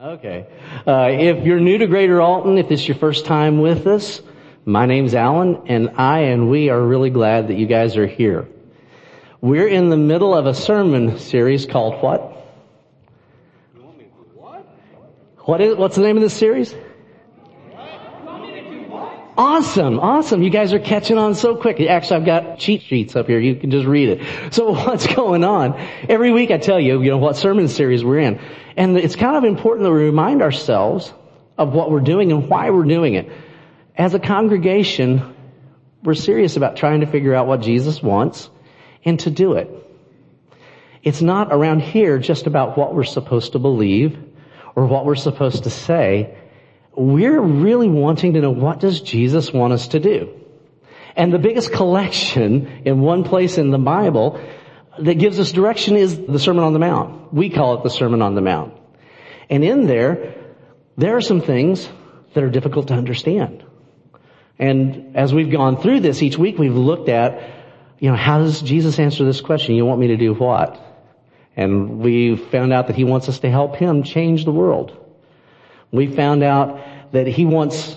[0.00, 0.46] Okay.
[0.86, 4.22] Uh, if you're new to Greater Alton, if this is your first time with us,
[4.64, 8.46] my name's Alan, and I and we are really glad that you guys are here.
[9.40, 12.20] We're in the middle of a sermon series called what?
[15.38, 16.76] What is, what's the name of this series?
[19.38, 20.42] Awesome, awesome.
[20.42, 21.80] You guys are catching on so quick.
[21.80, 23.38] Actually, I've got cheat sheets up here.
[23.38, 24.52] You can just read it.
[24.52, 25.78] So what's going on?
[26.08, 28.40] Every week I tell you, you know, what sermon series we're in.
[28.76, 31.12] And it's kind of important that we remind ourselves
[31.56, 33.30] of what we're doing and why we're doing it.
[33.94, 35.36] As a congregation,
[36.02, 38.50] we're serious about trying to figure out what Jesus wants
[39.04, 39.70] and to do it.
[41.04, 44.18] It's not around here just about what we're supposed to believe
[44.74, 46.36] or what we're supposed to say
[46.98, 50.34] we're really wanting to know what does Jesus want us to do?
[51.16, 54.40] And the biggest collection in one place in the Bible
[54.98, 57.32] that gives us direction is the Sermon on the Mount.
[57.32, 58.74] We call it the Sermon on the Mount.
[59.50, 60.34] And in there,
[60.96, 61.88] there are some things
[62.34, 63.64] that are difficult to understand.
[64.58, 67.50] And as we've gone through this each week, we've looked at,
[68.00, 69.76] you know, how does Jesus answer this question?
[69.76, 70.80] You want me to do what?
[71.56, 74.96] And we found out that he wants us to help him change the world.
[75.90, 76.80] We found out
[77.12, 77.96] that he wants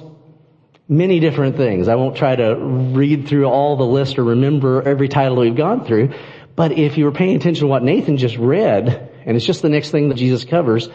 [0.88, 1.88] many different things.
[1.88, 5.86] I won't try to read through all the list or remember every title we've gone
[5.86, 6.14] through,
[6.56, 9.70] but if you were paying attention to what Nathan just read, and it's just the
[9.70, 10.90] next thing that Jesus covers,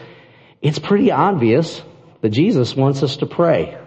[0.61, 1.81] it's pretty obvious
[2.21, 3.77] that Jesus wants us to pray.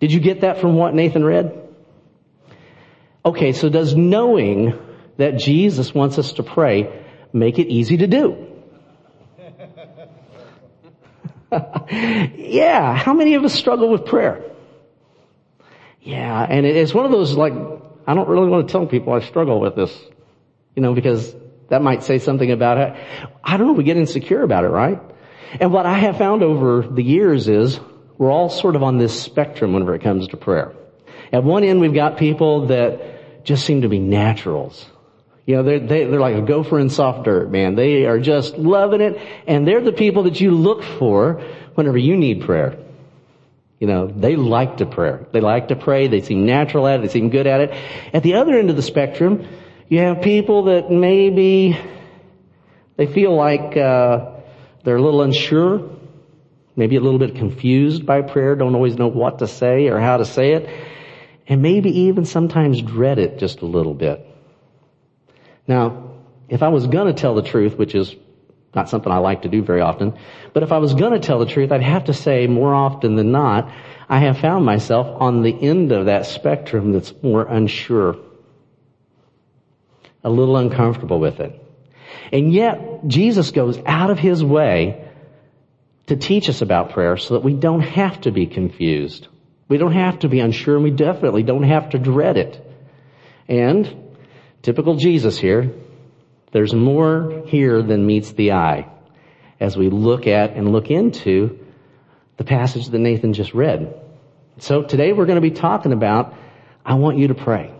[0.00, 1.62] Did you get that from what Nathan read?
[3.24, 4.78] Okay, so does knowing
[5.16, 7.02] that Jesus wants us to pray
[7.32, 8.55] make it easy to do?
[11.90, 14.42] yeah, how many of us struggle with prayer?
[16.00, 17.52] Yeah, and it's one of those like,
[18.06, 19.96] I don't really want to tell people I struggle with this,
[20.74, 21.34] you know, because
[21.68, 22.94] that might say something about it.
[23.42, 25.00] I don't know, we get insecure about it, right?
[25.60, 27.80] And what I have found over the years is
[28.18, 30.72] we're all sort of on this spectrum whenever it comes to prayer.
[31.32, 34.86] At one end, we've got people that just seem to be naturals.
[35.46, 37.76] You know, they're, they, are they are like a gopher in soft dirt, man.
[37.76, 39.16] They are just loving it.
[39.46, 41.40] And they're the people that you look for
[41.74, 42.76] whenever you need prayer.
[43.78, 45.24] You know, they like to pray.
[45.32, 46.08] They like to pray.
[46.08, 47.02] They seem natural at it.
[47.02, 47.70] They seem good at it.
[48.12, 49.46] At the other end of the spectrum,
[49.88, 51.78] you have people that maybe
[52.96, 54.30] they feel like uh,
[54.82, 55.90] they're a little unsure,
[56.74, 60.16] maybe a little bit confused by prayer, don't always know what to say or how
[60.16, 60.68] to say it,
[61.46, 64.26] and maybe even sometimes dread it just a little bit.
[65.66, 66.10] Now,
[66.48, 68.14] if I was gonna tell the truth, which is
[68.74, 70.14] not something I like to do very often,
[70.52, 73.32] but if I was gonna tell the truth, I'd have to say more often than
[73.32, 73.72] not,
[74.08, 78.16] I have found myself on the end of that spectrum that's more unsure.
[80.22, 81.62] A little uncomfortable with it.
[82.32, 85.08] And yet, Jesus goes out of His way
[86.06, 89.26] to teach us about prayer so that we don't have to be confused.
[89.68, 92.62] We don't have to be unsure and we definitely don't have to dread it.
[93.48, 94.05] And
[94.66, 95.70] Typical Jesus here.
[96.50, 98.88] There's more here than meets the eye
[99.60, 101.64] as we look at and look into
[102.36, 103.94] the passage that Nathan just read.
[104.58, 106.34] So today we're going to be talking about,
[106.84, 107.72] I want you to pray.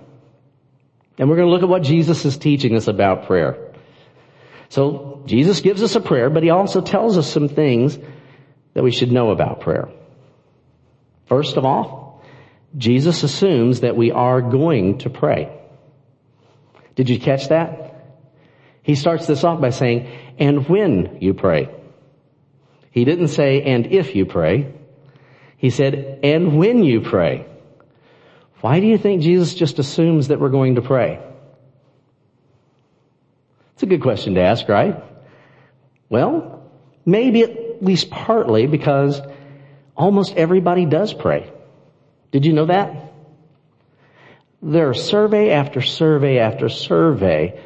[1.18, 3.72] And we're going to look at what Jesus is teaching us about prayer.
[4.68, 7.98] So Jesus gives us a prayer, but he also tells us some things
[8.74, 9.88] that we should know about prayer.
[11.24, 12.22] First of all,
[12.78, 15.55] Jesus assumes that we are going to pray.
[16.96, 17.94] Did you catch that?
[18.82, 20.08] He starts this off by saying,
[20.38, 21.70] and when you pray.
[22.90, 24.72] He didn't say, and if you pray.
[25.58, 27.46] He said, and when you pray.
[28.60, 31.20] Why do you think Jesus just assumes that we're going to pray?
[33.74, 35.02] It's a good question to ask, right?
[36.08, 36.70] Well,
[37.04, 39.20] maybe at least partly because
[39.94, 41.52] almost everybody does pray.
[42.30, 43.05] Did you know that?
[44.62, 47.60] There are survey after survey after survey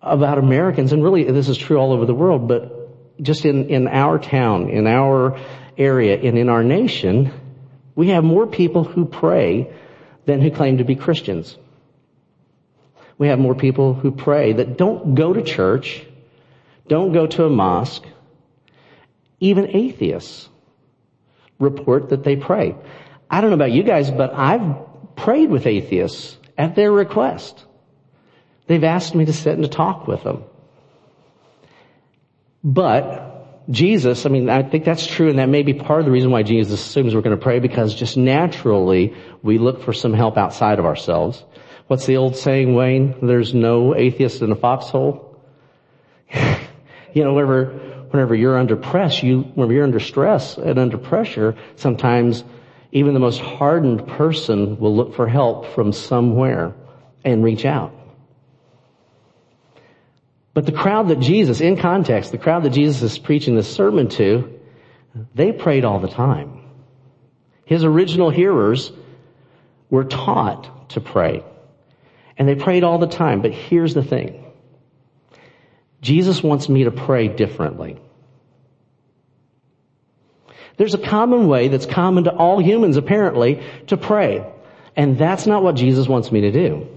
[0.00, 3.88] about Americans, and really this is true all over the world, but just in, in
[3.88, 5.38] our town, in our
[5.76, 7.32] area, and in our nation,
[7.94, 9.70] we have more people who pray
[10.24, 11.56] than who claim to be Christians.
[13.18, 16.02] We have more people who pray that don't go to church,
[16.88, 18.04] don't go to a mosque.
[19.40, 20.48] Even atheists
[21.58, 22.76] report that they pray.
[23.30, 24.76] I don't know about you guys, but I've
[25.24, 27.64] prayed with atheists at their request.
[28.66, 30.44] They've asked me to sit and to talk with them.
[32.62, 36.12] But Jesus, I mean, I think that's true and that may be part of the
[36.12, 40.12] reason why Jesus assumes we're going to pray because just naturally we look for some
[40.12, 41.42] help outside of ourselves.
[41.86, 43.14] What's the old saying, Wayne?
[43.22, 45.40] There's no atheist in a foxhole.
[46.32, 51.56] you know, whenever whenever you're under press, you, whenever you're under stress and under pressure,
[51.76, 52.44] sometimes
[52.92, 56.74] even the most hardened person will look for help from somewhere
[57.24, 57.94] and reach out.
[60.52, 64.08] But the crowd that Jesus, in context, the crowd that Jesus is preaching this sermon
[64.10, 64.58] to,
[65.34, 66.62] they prayed all the time.
[67.64, 68.90] His original hearers
[69.90, 71.44] were taught to pray.
[72.36, 73.42] And they prayed all the time.
[73.42, 74.44] But here's the thing.
[76.00, 78.00] Jesus wants me to pray differently.
[80.80, 84.50] There's a common way that's common to all humans apparently to pray.
[84.96, 86.88] And that's not what Jesus wants me to do.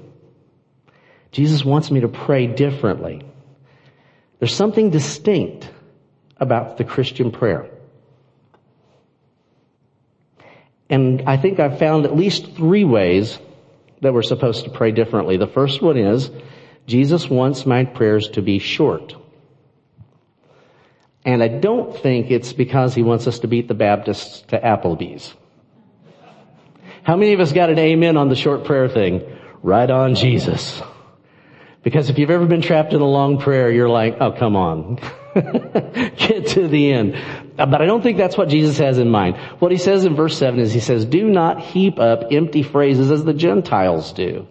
[1.33, 3.25] Jesus wants me to pray differently.
[4.39, 5.69] There's something distinct
[6.37, 7.69] about the Christian prayer.
[10.89, 13.37] And I think I've found at least three ways
[14.01, 15.35] that we're supposed to pray differently.
[15.35, 16.31] The first one is,
[16.87, 19.17] Jesus wants my prayers to be short.
[21.25, 25.33] And I don't think it's because he wants us to beat the Baptists to Applebee's.
[27.03, 29.23] How many of us got an amen on the short prayer thing?
[29.61, 30.81] Right on Jesus.
[31.81, 34.95] Because if you've ever been trapped in a long prayer, you're like, oh, come on.
[35.33, 37.15] Get to the end.
[37.57, 39.37] Uh, but I don't think that's what Jesus has in mind.
[39.59, 43.11] What he says in verse 7 is he says, do not heap up empty phrases
[43.11, 44.47] as the Gentiles do.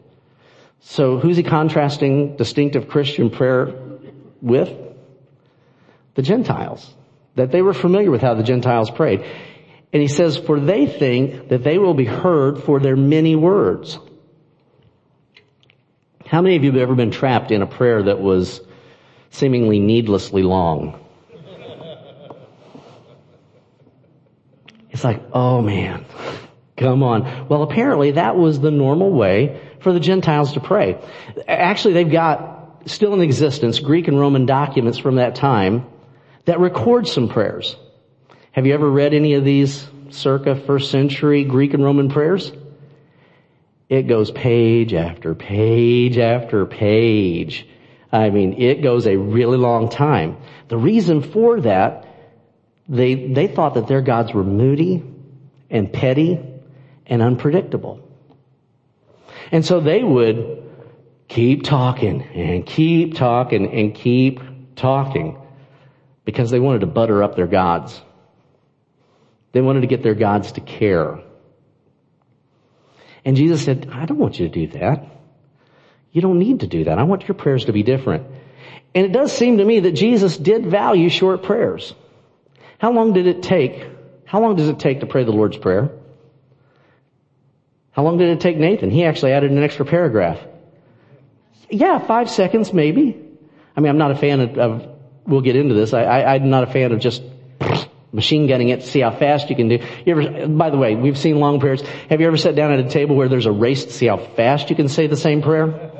[0.80, 3.72] So who's he contrasting distinctive Christian prayer
[4.42, 4.70] with?
[6.14, 6.94] The Gentiles.
[7.36, 9.24] That they were familiar with how the Gentiles prayed.
[9.92, 13.98] And he says, for they think that they will be heard for their many words.
[16.26, 18.60] How many of you have ever been trapped in a prayer that was
[19.30, 20.98] seemingly needlessly long?
[24.90, 26.06] It's like, oh man,
[26.76, 27.48] come on.
[27.48, 30.98] Well, apparently that was the normal way for the Gentiles to pray.
[31.46, 35.86] Actually, they've got still in existence Greek and Roman documents from that time
[36.44, 37.76] that record some prayers.
[38.52, 42.52] Have you ever read any of these circa first century Greek and Roman prayers?
[43.88, 47.66] It goes page after page after page.
[48.10, 50.36] I mean, it goes a really long time.
[50.68, 52.06] The reason for that,
[52.88, 55.02] they, they thought that their gods were moody
[55.70, 56.38] and petty
[57.06, 58.06] and unpredictable.
[59.50, 60.62] And so they would
[61.28, 64.40] keep talking and keep talking and keep
[64.76, 65.41] talking
[66.24, 68.00] because they wanted to butter up their gods.
[69.52, 71.20] They wanted to get their gods to care.
[73.24, 75.04] And Jesus said, I don't want you to do that.
[76.10, 76.98] You don't need to do that.
[76.98, 78.26] I want your prayers to be different.
[78.94, 81.94] And it does seem to me that Jesus did value short prayers.
[82.78, 83.86] How long did it take?
[84.24, 85.90] How long does it take to pray the Lord's Prayer?
[87.92, 88.90] How long did it take Nathan?
[88.90, 90.38] He actually added an extra paragraph.
[91.70, 93.18] Yeah, five seconds maybe.
[93.76, 94.91] I mean, I'm not a fan of, of
[95.26, 95.92] we'll get into this.
[95.92, 97.22] I, I'm not a fan of just
[98.12, 99.78] machine gunning it to see how fast you can do.
[100.04, 101.82] You ever, by the way, we've seen long prayers.
[102.10, 104.18] Have you ever sat down at a table where there's a race to see how
[104.18, 105.90] fast you can say the same prayer?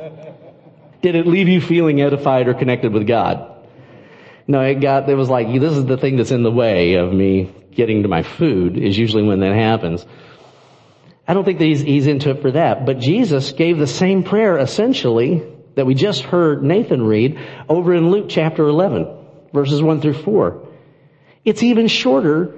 [1.01, 3.49] Did it leave you feeling edified or connected with God?
[4.47, 7.13] No, it got, it was like, this is the thing that's in the way of
[7.13, 10.05] me getting to my food is usually when that happens.
[11.27, 14.23] I don't think that he's, he's into it for that, but Jesus gave the same
[14.25, 15.43] prayer essentially
[15.75, 17.39] that we just heard Nathan read
[17.69, 19.07] over in Luke chapter 11,
[19.53, 20.69] verses 1 through 4.
[21.45, 22.55] It's even shorter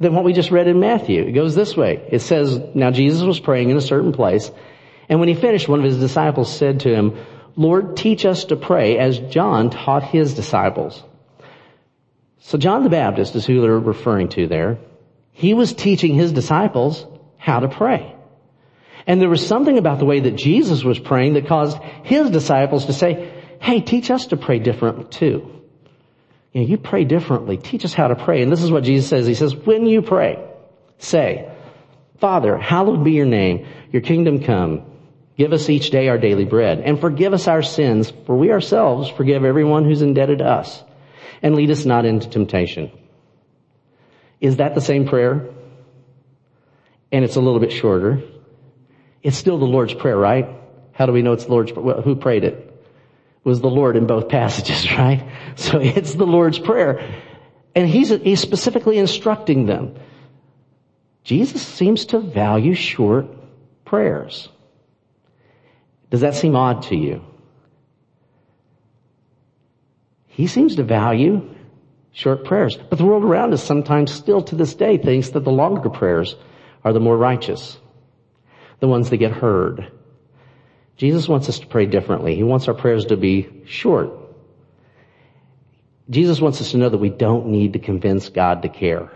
[0.00, 1.22] than what we just read in Matthew.
[1.22, 2.06] It goes this way.
[2.10, 4.50] It says, now Jesus was praying in a certain place,
[5.08, 7.18] and when he finished, one of his disciples said to him,
[7.56, 11.02] Lord, teach us to pray as John taught his disciples.
[12.40, 14.78] So John the Baptist is who they're referring to there.
[15.32, 17.06] He was teaching his disciples
[17.38, 18.13] how to pray.
[19.06, 22.86] And there was something about the way that Jesus was praying that caused his disciples
[22.86, 25.62] to say, hey, teach us to pray different too.
[26.52, 27.56] You know, you pray differently.
[27.56, 28.42] Teach us how to pray.
[28.42, 29.26] And this is what Jesus says.
[29.26, 30.42] He says, when you pray,
[30.98, 31.50] say,
[32.18, 33.66] Father, hallowed be your name.
[33.92, 34.84] Your kingdom come.
[35.36, 39.08] Give us each day our daily bread and forgive us our sins for we ourselves
[39.08, 40.82] forgive everyone who's indebted to us
[41.42, 42.92] and lead us not into temptation.
[44.40, 45.48] Is that the same prayer?
[47.10, 48.22] And it's a little bit shorter.
[49.24, 50.46] It's still the Lord's Prayer, right?
[50.92, 52.02] How do we know it's the Lord's Prayer?
[52.02, 52.54] Who prayed it?
[52.54, 55.26] It was the Lord in both passages, right?
[55.56, 57.22] So it's the Lord's Prayer.
[57.74, 59.96] And he's, he's specifically instructing them.
[61.24, 63.26] Jesus seems to value short
[63.86, 64.50] prayers.
[66.10, 67.24] Does that seem odd to you?
[70.26, 71.54] He seems to value
[72.12, 72.76] short prayers.
[72.76, 76.36] But the world around us sometimes still to this day thinks that the longer prayers
[76.84, 77.78] are the more righteous
[78.80, 79.90] the ones that get heard.
[80.96, 82.36] Jesus wants us to pray differently.
[82.36, 84.10] He wants our prayers to be short.
[86.10, 89.10] Jesus wants us to know that we don't need to convince God to care.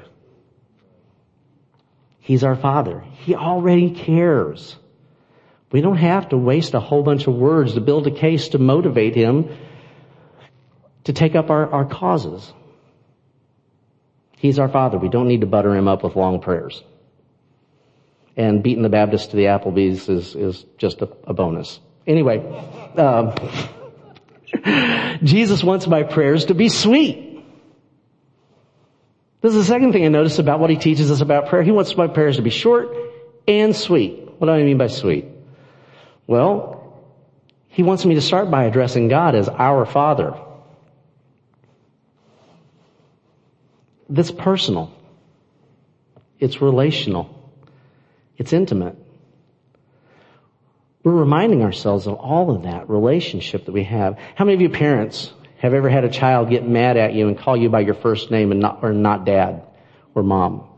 [2.18, 3.04] He's our Father.
[3.24, 4.76] He already cares.
[5.70, 8.58] We don't have to waste a whole bunch of words to build a case to
[8.58, 9.56] motivate Him
[11.04, 12.52] to take up our, our causes.
[14.36, 14.98] He's our Father.
[14.98, 16.82] We don't need to butter Him up with long prayers.
[18.38, 21.80] And beating the Baptist to the Applebee's is, is just a, a bonus.
[22.07, 22.38] Anyway,
[22.97, 23.35] um,
[25.25, 27.45] Jesus wants my prayers to be sweet.
[29.40, 31.64] This is the second thing I notice about what he teaches us about prayer.
[31.64, 32.97] He wants my prayers to be short
[33.49, 34.28] and sweet.
[34.38, 35.26] What do I mean by sweet?
[36.28, 37.02] Well,
[37.66, 40.35] he wants me to start by addressing God as our Father.
[44.09, 44.92] That's personal.
[46.38, 47.38] It's relational.
[48.38, 48.97] It's intimate.
[51.02, 54.18] We're reminding ourselves of all of that relationship that we have.
[54.37, 57.37] How many of you parents have ever had a child get mad at you and
[57.37, 59.62] call you by your first name and not, or not dad
[60.14, 60.68] or mom?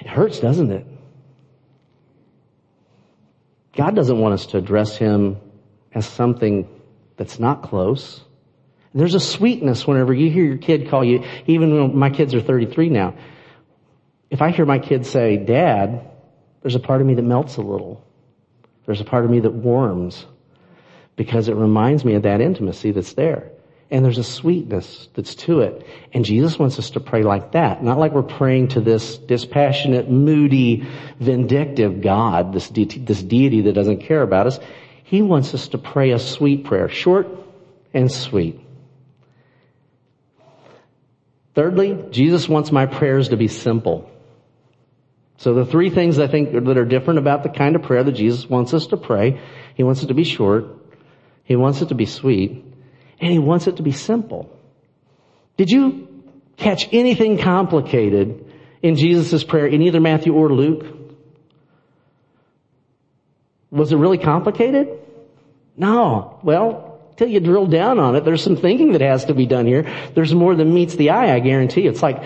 [0.00, 0.86] It hurts, doesn't it?
[3.74, 5.38] God doesn't want us to address him
[5.94, 6.68] as something
[7.16, 8.20] that's not close.
[8.94, 12.42] There's a sweetness whenever you hear your kid call you, even when my kids are
[12.42, 13.14] 33 now.
[14.32, 16.08] If I hear my kids say, dad,
[16.62, 18.02] there's a part of me that melts a little.
[18.86, 20.24] There's a part of me that warms
[21.16, 23.50] because it reminds me of that intimacy that's there.
[23.90, 25.86] And there's a sweetness that's to it.
[26.14, 27.84] And Jesus wants us to pray like that.
[27.84, 30.88] Not like we're praying to this dispassionate, moody,
[31.20, 34.58] vindictive God, this, de- this deity that doesn't care about us.
[35.04, 37.28] He wants us to pray a sweet prayer, short
[37.92, 38.58] and sweet.
[41.54, 44.08] Thirdly, Jesus wants my prayers to be simple.
[45.42, 48.12] So the three things I think that are different about the kind of prayer that
[48.12, 49.40] Jesus wants us to pray,
[49.74, 50.66] He wants it to be short,
[51.42, 52.64] He wants it to be sweet,
[53.18, 54.56] and He wants it to be simple.
[55.56, 56.22] Did you
[56.56, 60.86] catch anything complicated in Jesus' prayer in either Matthew or Luke?
[63.72, 64.96] Was it really complicated?
[65.76, 66.38] No.
[66.44, 69.66] Well, till you drill down on it, there's some thinking that has to be done
[69.66, 69.92] here.
[70.14, 71.88] There's more than meets the eye, I guarantee.
[71.88, 72.22] It's like,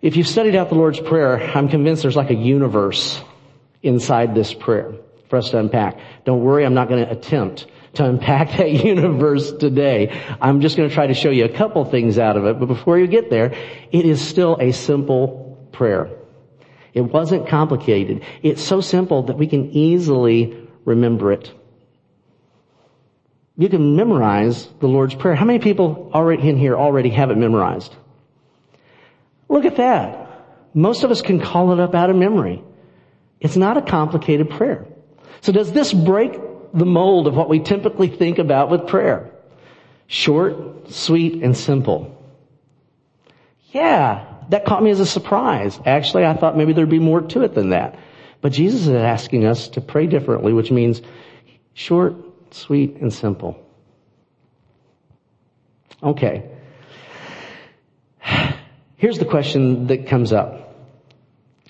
[0.00, 3.20] if you've studied out the Lord's Prayer, I'm convinced there's like a universe
[3.82, 4.94] inside this prayer
[5.28, 5.98] for us to unpack.
[6.24, 10.36] Don't worry, I'm not going to attempt to unpack that universe today.
[10.40, 12.66] I'm just going to try to show you a couple things out of it, but
[12.66, 13.52] before you get there,
[13.90, 16.10] it is still a simple prayer.
[16.94, 18.24] It wasn't complicated.
[18.42, 21.52] It's so simple that we can easily remember it.
[23.56, 25.34] You can memorize the Lord's Prayer.
[25.34, 27.94] How many people already in here already have it memorized?
[29.48, 30.28] Look at that.
[30.74, 32.62] Most of us can call it up out of memory.
[33.40, 34.86] It's not a complicated prayer.
[35.40, 36.38] So does this break
[36.74, 39.30] the mold of what we typically think about with prayer?
[40.06, 42.14] Short, sweet, and simple.
[43.70, 45.78] Yeah, that caught me as a surprise.
[45.84, 47.98] Actually, I thought maybe there'd be more to it than that.
[48.40, 51.02] But Jesus is asking us to pray differently, which means
[51.74, 52.14] short,
[52.50, 53.64] sweet, and simple.
[56.02, 56.50] Okay.
[58.98, 60.74] Here's the question that comes up.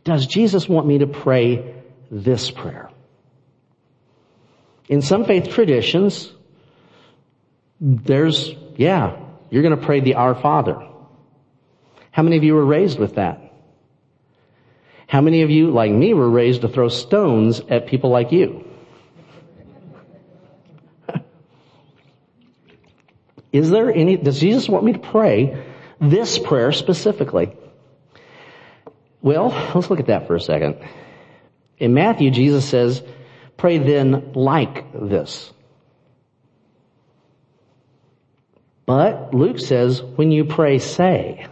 [0.02, 1.74] Does Jesus want me to pray
[2.10, 2.90] this prayer?
[4.88, 6.32] In some faith traditions,
[7.78, 9.18] there's, yeah,
[9.50, 10.82] you're going to pray the Our Father.
[12.10, 13.52] How many of you were raised with that?
[15.06, 18.66] How many of you, like me, were raised to throw stones at people like you?
[23.52, 25.62] Is there any, does Jesus want me to pray
[26.00, 27.56] this prayer specifically?
[29.20, 30.78] Well, let's look at that for a second.
[31.78, 33.02] In Matthew, Jesus says,
[33.56, 35.52] pray then like this.
[38.86, 41.46] But Luke says, when you pray, say.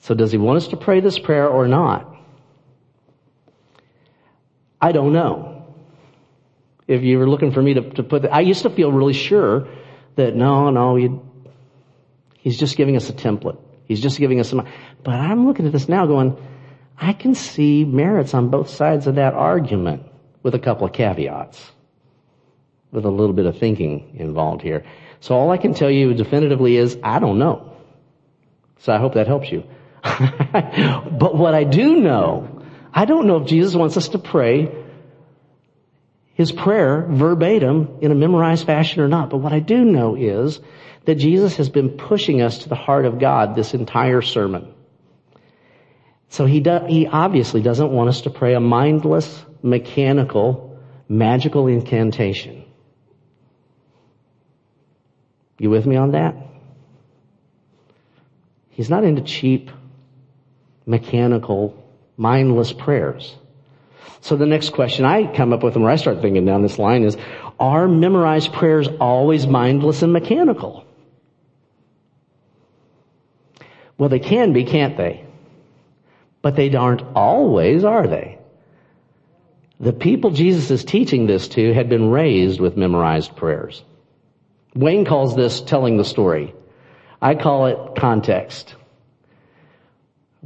[0.00, 2.16] So does he want us to pray this prayer or not?
[4.80, 5.74] I don't know.
[6.86, 9.12] If you were looking for me to, to put that, I used to feel really
[9.12, 9.68] sure
[10.16, 11.27] that no, no, you
[12.38, 13.58] He's just giving us a template.
[13.84, 14.66] He's just giving us some,
[15.02, 16.36] but I'm looking at this now going,
[16.96, 20.02] I can see merits on both sides of that argument
[20.42, 21.70] with a couple of caveats,
[22.90, 24.84] with a little bit of thinking involved here.
[25.20, 27.72] So all I can tell you definitively is, I don't know.
[28.80, 29.64] So I hope that helps you.
[30.02, 34.84] but what I do know, I don't know if Jesus wants us to pray
[36.34, 39.28] his prayer verbatim in a memorized fashion or not.
[39.28, 40.60] But what I do know is
[41.08, 44.74] that Jesus has been pushing us to the heart of God this entire sermon.
[46.28, 52.62] So he, do, he obviously doesn't want us to pray a mindless, mechanical, magical incantation.
[55.58, 56.36] You with me on that?
[58.68, 59.70] He's not into cheap,
[60.84, 63.34] mechanical, mindless prayers.
[64.20, 67.02] So the next question I come up with when I start thinking down this line
[67.02, 67.16] is,
[67.58, 70.84] are memorized prayers always mindless and mechanical?
[73.98, 75.24] Well, they can be, can't they?
[76.40, 78.38] But they aren't always, are they?
[79.80, 83.82] The people Jesus is teaching this to had been raised with memorized prayers.
[84.74, 86.54] Wayne calls this telling the story.
[87.20, 88.74] I call it context.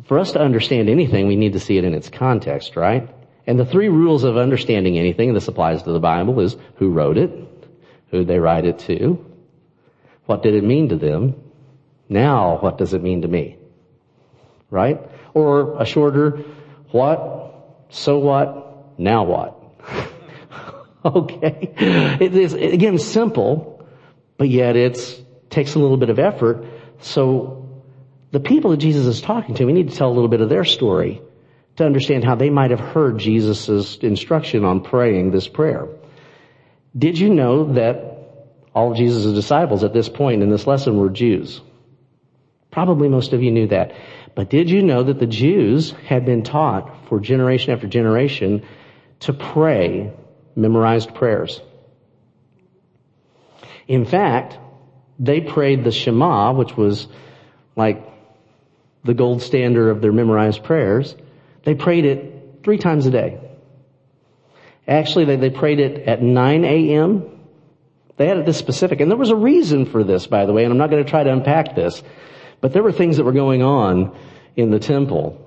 [0.04, 3.09] For us to understand anything, we need to see it in its context, right?
[3.47, 6.90] And the three rules of understanding anything, and this applies to the Bible, is who
[6.90, 7.30] wrote it,
[8.11, 9.25] who they write it to,
[10.26, 11.35] what did it mean to them,
[12.12, 13.57] now what does it mean to me?
[14.71, 15.00] Right?
[15.35, 16.45] Or a shorter,
[16.90, 17.54] what,
[17.90, 19.59] so what, now what?
[21.04, 21.75] okay.
[22.21, 23.87] It is, again, simple,
[24.37, 24.99] but yet it
[25.50, 26.64] takes a little bit of effort.
[27.00, 27.83] So
[28.31, 30.49] the people that Jesus is talking to, we need to tell a little bit of
[30.49, 31.21] their story
[31.76, 35.88] to understand how they might have heard Jesus' instruction on praying this prayer.
[36.97, 38.12] Did you know that
[38.75, 41.61] all of Jesus' disciples at this point in this lesson were Jews?
[42.73, 43.93] Probably most of you knew that.
[44.35, 48.64] But did you know that the Jews had been taught for generation after generation
[49.21, 50.11] to pray
[50.57, 51.61] memorized prayers?
[53.87, 54.59] In fact,
[55.19, 57.09] they prayed the Shema, which was
[57.76, 58.09] like
[59.05, 61.14] the gold standard of their memorized prayers.
[61.64, 63.38] They prayed it three times a day.
[64.88, 67.41] Actually, they, they prayed it at 9 a.m.
[68.17, 69.00] They had it this specific.
[69.00, 71.11] And there was a reason for this, by the way, and I'm not going to
[71.11, 72.02] try to unpack this.
[72.62, 74.16] But there were things that were going on
[74.57, 75.38] in the temple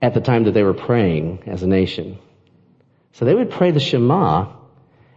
[0.00, 2.18] at the time that they were praying as a nation.
[3.12, 4.52] So they would pray the Shema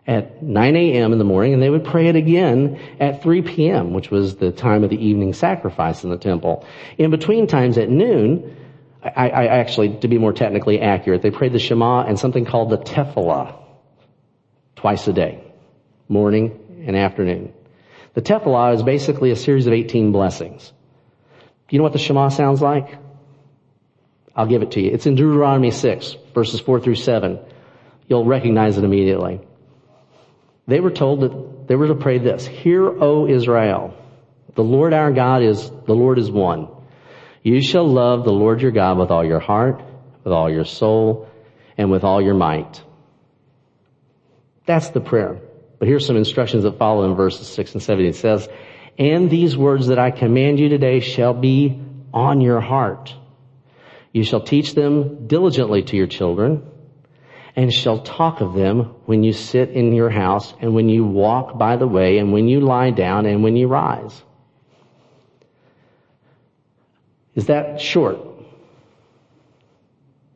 [0.07, 1.11] at 9 a.m.
[1.11, 4.51] in the morning and they would pray it again at 3 p.m., which was the
[4.51, 6.65] time of the evening sacrifice in the temple.
[6.97, 8.55] In between times at noon,
[9.03, 12.69] I, I actually, to be more technically accurate, they prayed the Shema and something called
[12.69, 13.53] the Tefillah
[14.77, 15.43] twice a day,
[16.07, 17.53] morning and afternoon.
[18.13, 20.71] The Tefillah is basically a series of 18 blessings.
[21.71, 22.97] You know what the Shema sounds like?
[24.35, 24.91] I'll give it to you.
[24.91, 27.39] It's in Deuteronomy 6, verses 4 through 7.
[28.07, 29.39] You'll recognize it immediately.
[30.67, 33.95] They were told that they were to pray this, Hear, O Israel,
[34.55, 36.67] the Lord our God is, the Lord is one.
[37.41, 39.81] You shall love the Lord your God with all your heart,
[40.23, 41.29] with all your soul,
[41.77, 42.83] and with all your might.
[44.65, 45.39] That's the prayer.
[45.79, 48.05] But here's some instructions that follow in verses 6 and 7.
[48.05, 48.47] It says,
[48.97, 51.81] And these words that I command you today shall be
[52.13, 53.15] on your heart.
[54.11, 56.69] You shall teach them diligently to your children,
[57.55, 61.57] and shall talk of them when you sit in your house, and when you walk
[61.57, 64.21] by the way, and when you lie down, and when you rise.
[67.35, 68.19] Is that short?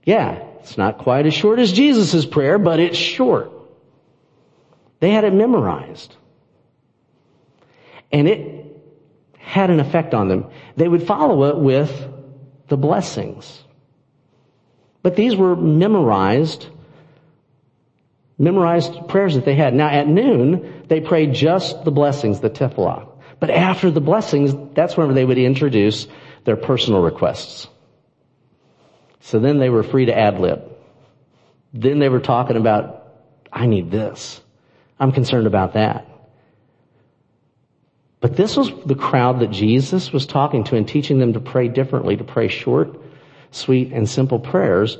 [0.05, 3.51] Yeah, it's not quite as short as Jesus' prayer, but it's short.
[4.99, 6.15] They had it memorized.
[8.15, 8.65] And it
[9.37, 10.45] had an effect on them.
[10.77, 11.91] They would follow it with
[12.69, 13.61] the blessings.
[15.03, 16.65] But these were memorized,
[18.37, 19.73] memorized prayers that they had.
[19.73, 23.05] Now at noon, they prayed just the blessings, the tefillah.
[23.41, 26.07] But after the blessings, that's whenever they would introduce
[26.45, 27.67] their personal requests.
[29.19, 30.71] So then they were free to ad lib.
[31.73, 33.11] Then they were talking about,
[33.51, 34.39] I need this.
[35.01, 36.07] I'm concerned about that.
[38.25, 41.67] But this was the crowd that Jesus was talking to and teaching them to pray
[41.67, 42.99] differently, to pray short,
[43.51, 44.97] sweet, and simple prayers.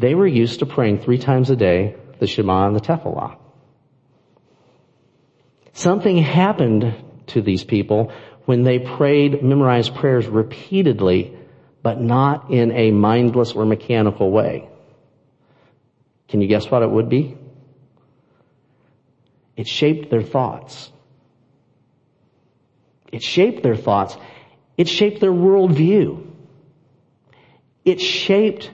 [0.00, 3.36] They were used to praying three times a day, the Shema and the Tefillah.
[5.72, 6.96] Something happened
[7.28, 8.10] to these people
[8.46, 11.32] when they prayed memorized prayers repeatedly,
[11.80, 14.68] but not in a mindless or mechanical way.
[16.26, 17.38] Can you guess what it would be?
[19.56, 20.90] It shaped their thoughts.
[23.14, 24.16] It shaped their thoughts.
[24.76, 26.26] It shaped their worldview.
[27.84, 28.72] It shaped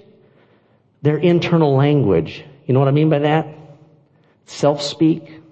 [1.03, 2.43] their internal language.
[2.65, 3.49] You know what I mean by that?
[4.47, 5.43] Self-speak.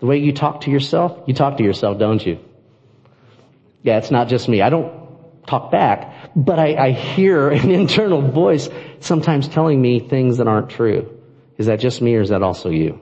[0.00, 2.40] The way you talk to yourself, you talk to yourself, don't you?
[3.82, 4.60] Yeah, it's not just me.
[4.60, 4.92] I don't
[5.46, 8.68] talk back, but I, I hear an internal voice
[9.00, 11.18] sometimes telling me things that aren't true.
[11.56, 13.00] Is that just me or is that also you?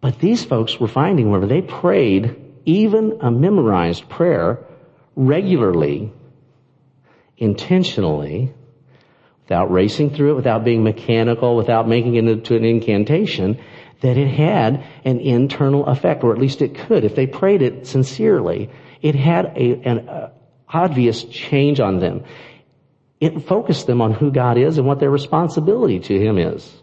[0.00, 4.64] But these folks were finding whenever they prayed even a memorized prayer
[5.16, 6.12] regularly,
[7.36, 8.52] intentionally,
[9.42, 13.58] without racing through it, without being mechanical, without making it into an incantation,
[14.00, 17.04] that it had an internal effect, or at least it could.
[17.04, 18.70] If they prayed it sincerely,
[19.02, 20.30] it had a, an uh,
[20.68, 22.24] obvious change on them.
[23.20, 26.82] It focused them on who God is and what their responsibility to Him is.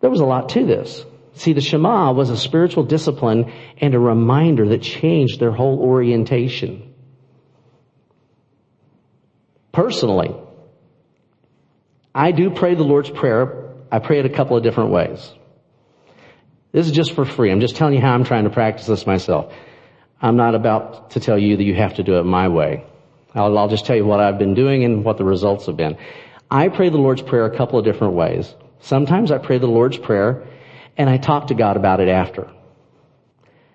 [0.00, 1.06] There was a lot to this.
[1.34, 6.92] See, the Shema was a spiritual discipline and a reminder that changed their whole orientation.
[9.72, 10.34] Personally,
[12.14, 13.70] I do pray the Lord's Prayer.
[13.90, 15.32] I pray it a couple of different ways.
[16.72, 17.50] This is just for free.
[17.50, 19.52] I'm just telling you how I'm trying to practice this myself.
[20.20, 22.84] I'm not about to tell you that you have to do it my way.
[23.34, 25.96] I'll, I'll just tell you what I've been doing and what the results have been.
[26.50, 28.54] I pray the Lord's Prayer a couple of different ways.
[28.80, 30.46] Sometimes I pray the Lord's Prayer
[30.96, 32.50] and I talk to God about it after.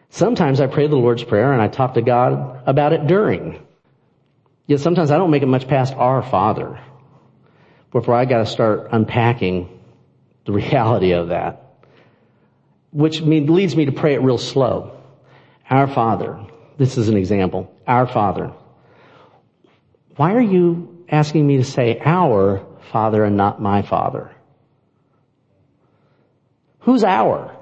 [0.10, 3.66] Sometimes I pray the Lord's Prayer and I talk to God about it during.
[4.66, 6.80] Yet sometimes I don't make it much past our Father
[7.92, 9.80] before I gotta start unpacking
[10.46, 11.64] the reality of that.
[12.92, 15.00] Which leads me to pray it real slow.
[15.70, 16.40] Our Father.
[16.78, 17.74] This is an example.
[17.86, 18.54] Our Father.
[20.16, 24.32] Why are you asking me to say our Father and not my Father?
[26.88, 27.54] Who's our?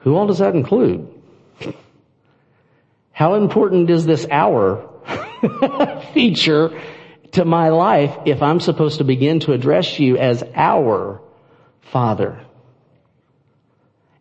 [0.00, 1.08] Who all does that include?
[3.10, 4.86] How important is this our
[6.12, 6.78] feature
[7.32, 11.22] to my life if I'm supposed to begin to address you as our
[11.90, 12.44] Father?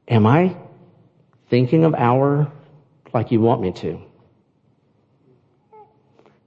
[0.08, 0.56] Am I
[1.50, 2.50] thinking of our
[3.14, 4.00] like you want me to?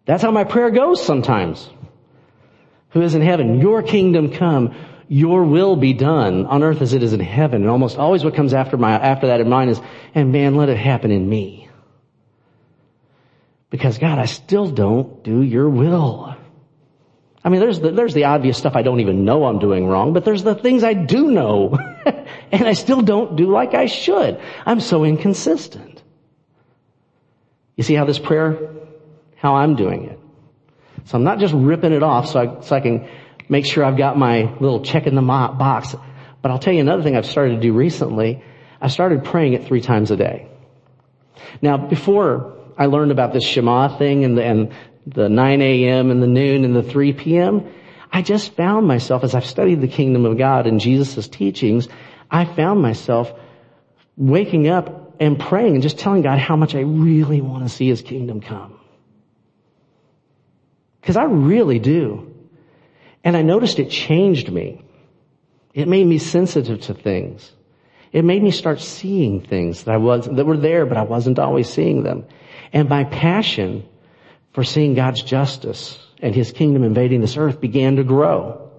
[0.06, 1.68] That's how my prayer goes sometimes.
[2.92, 3.60] Who is in heaven?
[3.60, 4.74] Your kingdom come
[5.08, 7.62] your will be done on earth as it is in heaven.
[7.62, 9.80] And almost always what comes after my, after that in mine is,
[10.14, 11.68] and man, let it happen in me.
[13.70, 16.36] Because God, I still don't do your will.
[17.44, 20.12] I mean, there's the, there's the obvious stuff I don't even know I'm doing wrong,
[20.12, 21.78] but there's the things I do know.
[22.52, 24.40] and I still don't do like I should.
[24.64, 26.02] I'm so inconsistent.
[27.76, 28.70] You see how this prayer,
[29.36, 30.18] how I'm doing it.
[31.04, 33.08] So I'm not just ripping it off so I, so I can
[33.48, 35.94] make sure I've got my little check in the box.
[36.42, 38.42] But I'll tell you another thing I've started to do recently.
[38.80, 40.48] I started praying it three times a day.
[41.62, 44.72] Now, before I learned about this Shema thing and the, and
[45.06, 46.10] the 9 a.m.
[46.10, 47.72] and the noon and the 3 p.m.,
[48.12, 51.88] I just found myself, as I've studied the kingdom of God and Jesus' teachings,
[52.30, 53.32] I found myself
[54.16, 57.88] waking up and praying and just telling God how much I really want to see
[57.88, 58.78] His kingdom come.
[61.00, 62.35] Because I really do.
[63.26, 64.80] And I noticed it changed me.
[65.74, 67.50] It made me sensitive to things.
[68.12, 71.40] It made me start seeing things that I was, that were there, but I wasn't
[71.40, 72.24] always seeing them.
[72.72, 73.84] And my passion
[74.52, 78.70] for seeing God's justice and His kingdom invading this earth began to grow.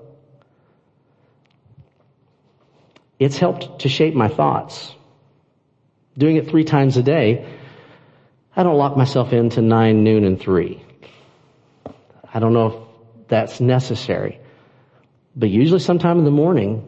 [3.19, 4.95] It's helped to shape my thoughts.
[6.17, 7.53] Doing it three times a day,
[8.55, 10.81] I don't lock myself into nine, noon, and three.
[12.33, 12.87] I don't know if
[13.27, 14.39] that's necessary.
[15.35, 16.87] But usually sometime in the morning,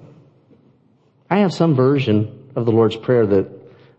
[1.30, 3.48] I have some version of the Lord's Prayer that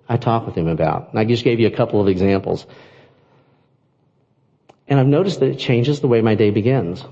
[0.09, 1.11] I talk with Him about.
[1.11, 2.67] And I just gave you a couple of examples.
[4.89, 7.05] And I've noticed that it changes the way my day begins.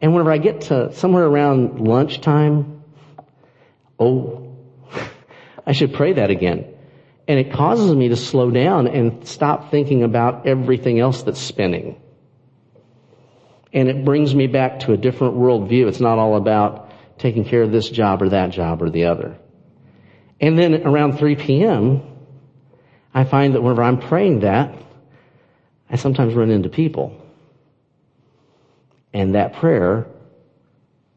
[0.00, 2.82] And whenever I get to somewhere around lunchtime,
[3.98, 4.56] oh,
[5.66, 6.66] I should pray that again.
[7.28, 12.00] And it causes me to slow down and stop thinking about everything else that's spinning.
[13.72, 15.88] And it brings me back to a different worldview.
[15.88, 19.36] It's not all about taking care of this job or that job or the other.
[20.40, 22.02] And then around 3 p.m.,
[23.12, 24.74] I find that whenever I'm praying that,
[25.90, 27.20] I sometimes run into people.
[29.12, 30.06] And that prayer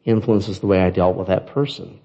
[0.06, 2.00] influences the way I dealt with that person.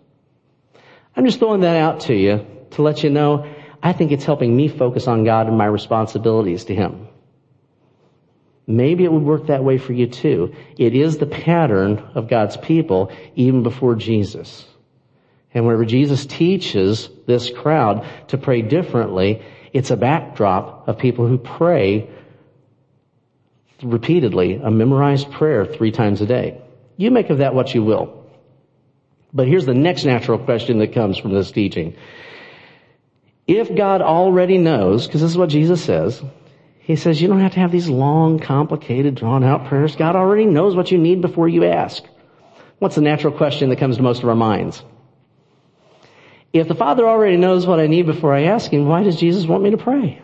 [1.16, 3.46] I'm just throwing that out to you to let you know
[3.82, 7.05] I think it's helping me focus on God and my responsibilities to Him.
[8.66, 10.54] Maybe it would work that way for you too.
[10.76, 14.64] It is the pattern of God's people even before Jesus.
[15.54, 21.38] And whenever Jesus teaches this crowd to pray differently, it's a backdrop of people who
[21.38, 22.10] pray
[23.82, 26.60] repeatedly a memorized prayer three times a day.
[26.96, 28.24] You make of that what you will.
[29.32, 31.96] But here's the next natural question that comes from this teaching.
[33.46, 36.22] If God already knows, because this is what Jesus says,
[36.86, 39.96] he says you don't have to have these long, complicated, drawn out prayers.
[39.96, 42.04] God already knows what you need before you ask.
[42.78, 44.84] What's the natural question that comes to most of our minds?
[46.52, 49.46] If the Father already knows what I need before I ask Him, why does Jesus
[49.46, 50.22] want me to pray?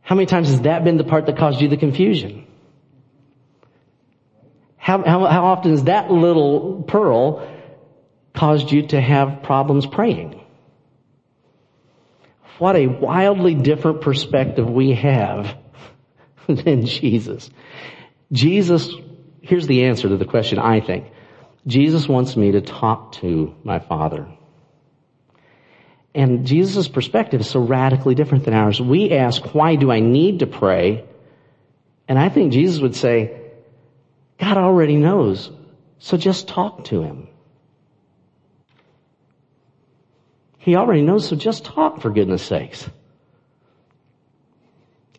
[0.00, 2.46] How many times has that been the part that caused you the confusion?
[4.78, 7.46] How, how, how often has that little pearl
[8.32, 10.35] caused you to have problems praying?
[12.58, 15.56] What a wildly different perspective we have
[16.46, 17.50] than Jesus.
[18.32, 18.92] Jesus,
[19.42, 21.06] here's the answer to the question I think.
[21.66, 24.26] Jesus wants me to talk to my Father.
[26.14, 28.80] And Jesus' perspective is so radically different than ours.
[28.80, 31.04] We ask, why do I need to pray?
[32.08, 33.42] And I think Jesus would say,
[34.38, 35.50] God already knows,
[35.98, 37.28] so just talk to Him.
[40.66, 42.90] He already knows, so just talk for goodness sakes.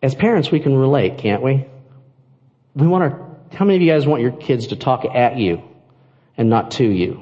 [0.03, 1.65] As parents, we can relate, can't we?
[2.75, 5.63] We want our, how many of you guys want your kids to talk at you
[6.35, 7.21] and not to you?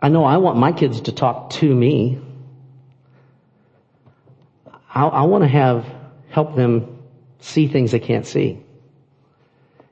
[0.00, 2.20] I know I want my kids to talk to me.
[4.94, 5.84] I, I want to have,
[6.28, 7.02] help them
[7.40, 8.62] see things they can't see.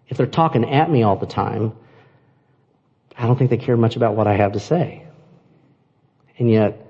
[0.07, 1.73] If they're talking at me all the time,
[3.17, 5.07] I don't think they care much about what I have to say.
[6.39, 6.85] And yet,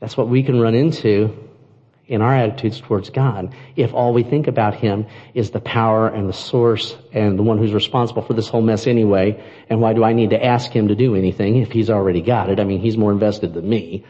[0.00, 1.36] that's what we can run into
[2.06, 6.28] in our attitudes towards God if all we think about Him is the power and
[6.28, 9.44] the source and the one who's responsible for this whole mess anyway.
[9.68, 12.50] And why do I need to ask Him to do anything if He's already got
[12.50, 12.58] it?
[12.58, 14.04] I mean, He's more invested than me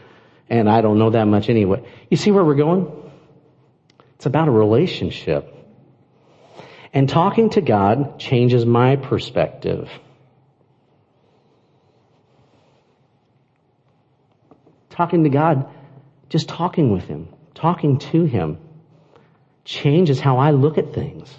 [0.49, 1.83] and I don't know that much anyway.
[2.09, 2.91] You see where we're going?
[4.15, 5.55] It's about a relationship.
[6.91, 9.89] And talking to God changes my perspective.
[14.99, 15.69] Talking to God,
[16.27, 18.57] just talking with Him, talking to Him,
[19.63, 21.33] changes how I look at things.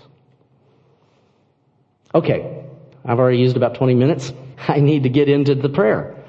[2.14, 2.64] Okay,
[3.04, 4.32] I've already used about 20 minutes.
[4.66, 6.24] I need to get into the prayer.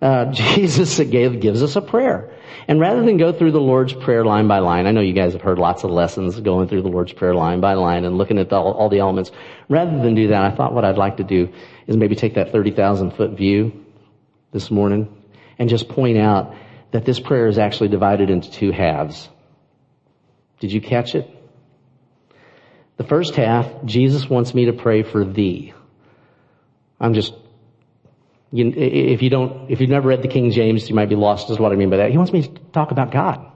[0.00, 2.32] Uh, Jesus gave, gives us a prayer.
[2.68, 5.32] And rather than go through the Lord's Prayer line by line, I know you guys
[5.32, 8.38] have heard lots of lessons going through the Lord's Prayer line by line and looking
[8.38, 9.32] at the, all, the elements.
[9.68, 11.52] Rather than do that, I thought what I'd like to do
[11.88, 13.84] is maybe take that 30,000 foot view
[14.52, 15.12] this morning
[15.58, 16.54] and just point out
[16.90, 19.28] that this prayer is actually divided into two halves.
[20.60, 21.28] Did you catch it?
[22.96, 25.72] The first half, Jesus wants me to pray for thee.
[26.98, 27.32] I'm just,
[28.50, 31.50] you, if you don't, if you've never read the King James, you might be lost
[31.50, 32.10] is what I mean by that.
[32.10, 33.46] He wants me to talk about God.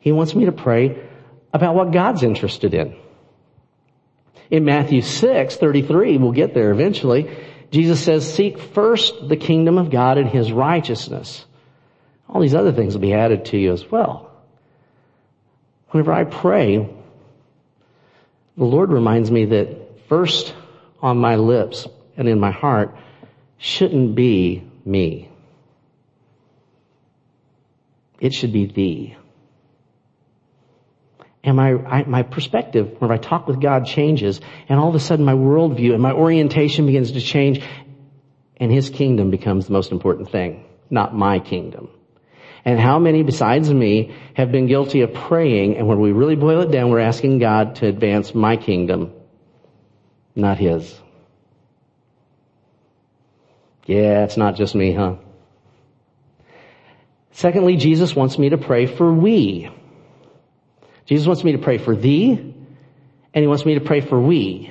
[0.00, 1.06] He wants me to pray
[1.52, 2.96] about what God's interested in.
[4.50, 7.36] In Matthew 6, 33, we'll get there eventually,
[7.70, 11.44] Jesus says, seek first the kingdom of God and His righteousness
[12.28, 14.30] all these other things will be added to you as well.
[15.90, 16.88] Whenever I pray,
[18.56, 20.54] the Lord reminds me that first
[21.00, 21.86] on my lips
[22.16, 22.94] and in my heart
[23.56, 25.30] shouldn't be me.
[28.20, 29.16] It should be thee.
[31.44, 35.00] And my, I, my perspective, when I talk with God changes, and all of a
[35.00, 37.62] sudden my worldview and my orientation begins to change,
[38.56, 41.88] and His kingdom becomes the most important thing, not my kingdom.
[42.68, 46.60] And how many besides me have been guilty of praying and when we really boil
[46.60, 49.10] it down, we're asking God to advance my kingdom,
[50.34, 50.94] not His.
[53.86, 55.14] Yeah, it's not just me, huh?
[57.30, 59.70] Secondly, Jesus wants me to pray for we.
[61.06, 64.70] Jesus wants me to pray for thee, and He wants me to pray for we.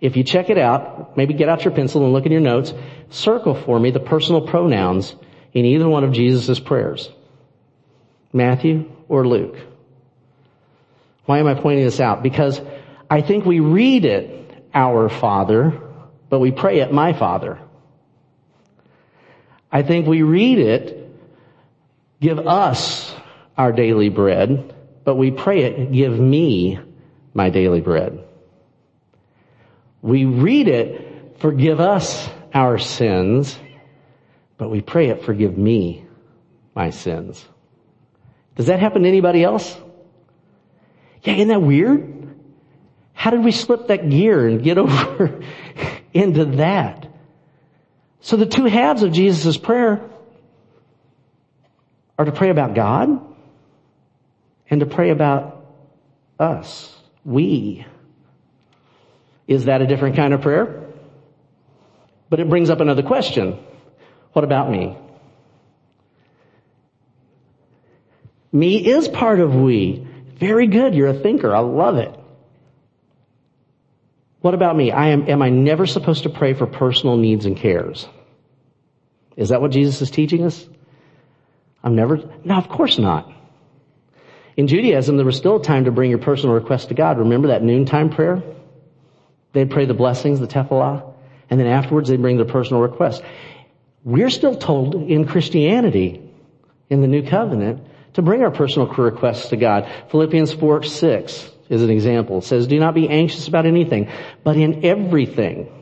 [0.00, 2.72] If you check it out, maybe get out your pencil and look in your notes,
[3.10, 5.14] circle for me the personal pronouns
[5.56, 7.08] in either one of Jesus' prayers.
[8.30, 9.56] Matthew or Luke.
[11.24, 12.22] Why am I pointing this out?
[12.22, 12.60] Because
[13.08, 15.80] I think we read it, our Father,
[16.28, 17.58] but we pray it, my Father.
[19.72, 21.10] I think we read it,
[22.20, 23.14] give us
[23.56, 26.78] our daily bread, but we pray it, give me
[27.32, 28.22] my daily bread.
[30.02, 33.58] We read it, forgive us our sins,
[34.58, 36.04] but we pray it, forgive me
[36.74, 37.44] my sins.
[38.54, 39.76] Does that happen to anybody else?
[41.22, 42.34] Yeah, isn't that weird?
[43.12, 45.40] How did we slip that gear and get over
[46.12, 47.08] into that?
[48.20, 50.08] So the two halves of Jesus' prayer
[52.18, 53.20] are to pray about God
[54.70, 55.66] and to pray about
[56.38, 56.94] us.
[57.24, 57.86] We.
[59.46, 60.84] Is that a different kind of prayer?
[62.28, 63.58] But it brings up another question.
[64.36, 64.94] What about me?
[68.52, 70.06] Me is part of we.
[70.38, 70.94] Very good.
[70.94, 71.56] You're a thinker.
[71.56, 72.14] I love it.
[74.42, 74.92] What about me?
[74.92, 78.06] I am, am I never supposed to pray for personal needs and cares?
[79.38, 80.68] Is that what Jesus is teaching us?
[81.82, 83.32] I'm never, no, of course not.
[84.54, 87.16] In Judaism, there was still time to bring your personal request to God.
[87.20, 88.42] Remember that noontime prayer?
[89.54, 91.14] They'd pray the blessings, the tefillah,
[91.48, 93.22] and then afterwards they'd bring their personal request.
[94.06, 96.22] We're still told in Christianity,
[96.88, 99.90] in the new covenant, to bring our personal requests to God.
[100.12, 102.38] Philippians 4, 6 is an example.
[102.38, 104.08] It says, do not be anxious about anything,
[104.44, 105.72] but in everything,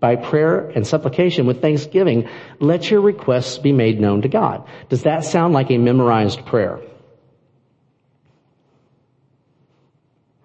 [0.00, 2.26] by prayer and supplication with thanksgiving,
[2.58, 4.66] let your requests be made known to God.
[4.88, 6.80] Does that sound like a memorized prayer?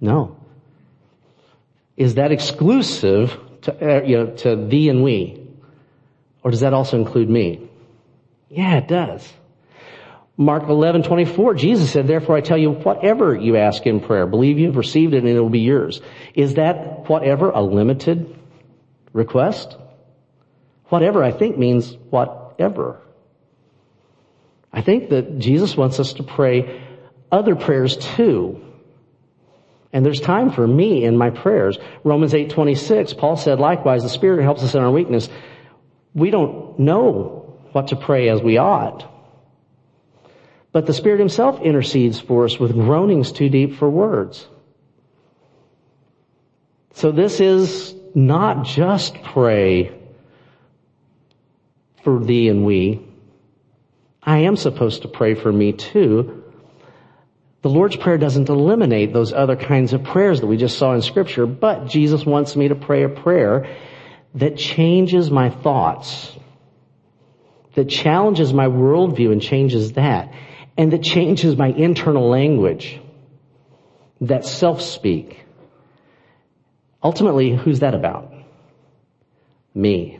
[0.01, 0.35] No.
[1.95, 5.38] Is that exclusive to, uh, you know, to thee and we?
[6.43, 7.69] Or does that also include me?
[8.49, 9.31] Yeah, it does.
[10.37, 14.57] Mark 11, 24, Jesus said, therefore I tell you, whatever you ask in prayer, believe
[14.57, 16.01] you've received it and it will be yours.
[16.33, 18.39] Is that whatever a limited
[19.11, 19.75] request?
[20.85, 23.01] Whatever I think means whatever.
[24.71, 26.81] I think that Jesus wants us to pray
[27.31, 28.61] other prayers too.
[29.91, 31.77] And there's time for me in my prayers.
[32.03, 35.27] Romans 8:26, Paul said likewise, the Spirit helps us in our weakness.
[36.13, 39.09] We don't know what to pray as we ought.
[40.71, 44.47] But the Spirit Himself intercedes for us with groanings too deep for words.
[46.93, 49.97] So this is not just pray
[52.03, 53.05] for thee and we.
[54.21, 56.43] I am supposed to pray for me too.
[57.61, 61.01] The Lord's Prayer doesn't eliminate those other kinds of prayers that we just saw in
[61.01, 63.67] scripture, but Jesus wants me to pray a prayer
[64.35, 66.35] that changes my thoughts,
[67.75, 70.33] that challenges my worldview and changes that
[70.79, 73.01] and that changes my internal language,
[74.21, 75.45] that self-speak.
[77.03, 78.33] Ultimately, who's that about?
[79.73, 80.19] Me.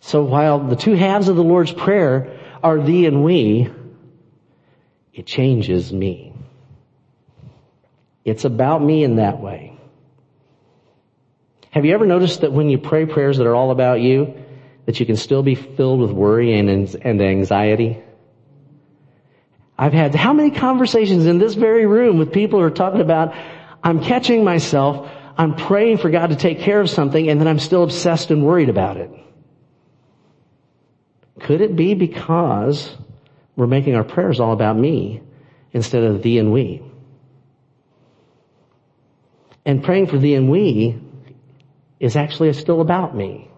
[0.00, 3.70] So while the two halves of the Lord's Prayer are thee and we,
[5.12, 6.32] it changes me.
[8.24, 9.77] It's about me in that way.
[11.78, 14.34] Have you ever noticed that when you pray prayers that are all about you,
[14.86, 18.02] that you can still be filled with worry and, and anxiety?
[19.78, 23.32] I've had how many conversations in this very room with people who are talking about,
[23.80, 27.60] I'm catching myself, I'm praying for God to take care of something, and then I'm
[27.60, 29.12] still obsessed and worried about it.
[31.38, 32.92] Could it be because
[33.54, 35.22] we're making our prayers all about me
[35.72, 36.82] instead of thee and we?
[39.64, 41.02] And praying for thee and we
[42.00, 43.50] is actually still about me,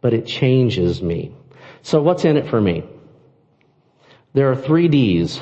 [0.00, 1.34] but it changes me.
[1.82, 2.84] So what's in it for me?
[4.34, 5.40] There are three D's.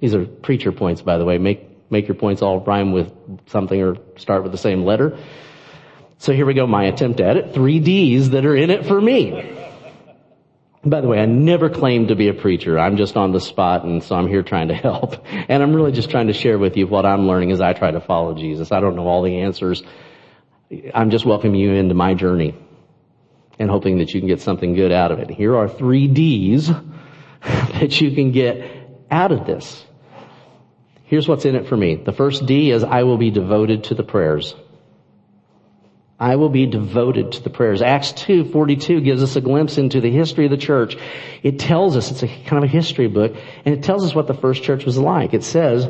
[0.00, 1.38] These are preacher points, by the way.
[1.38, 3.12] Make, make your points all rhyme with
[3.46, 5.18] something or start with the same letter.
[6.18, 7.54] So here we go, my attempt at it.
[7.54, 9.54] Three D's that are in it for me.
[10.84, 12.78] By the way, I never claimed to be a preacher.
[12.78, 15.24] I'm just on the spot and so I'm here trying to help.
[15.26, 17.90] And I'm really just trying to share with you what I'm learning as I try
[17.90, 18.70] to follow Jesus.
[18.70, 19.82] I don't know all the answers.
[20.94, 22.54] I'm just welcoming you into my journey
[23.58, 25.30] and hoping that you can get something good out of it.
[25.30, 26.68] Here are three D's
[27.42, 28.70] that you can get
[29.10, 29.84] out of this.
[31.04, 31.96] Here's what's in it for me.
[31.96, 34.54] The first D is I will be devoted to the prayers.
[36.20, 37.80] I will be devoted to the prayers.
[37.80, 40.98] Acts 2:42 gives us a glimpse into the history of the church.
[41.42, 44.26] It tells us it's a kind of a history book and it tells us what
[44.26, 45.32] the first church was like.
[45.32, 45.88] It says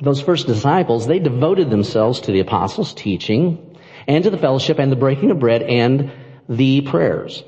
[0.00, 4.90] those first disciples, they devoted themselves to the apostles' teaching and to the fellowship and
[4.90, 6.10] the breaking of bread and
[6.48, 7.44] the prayers.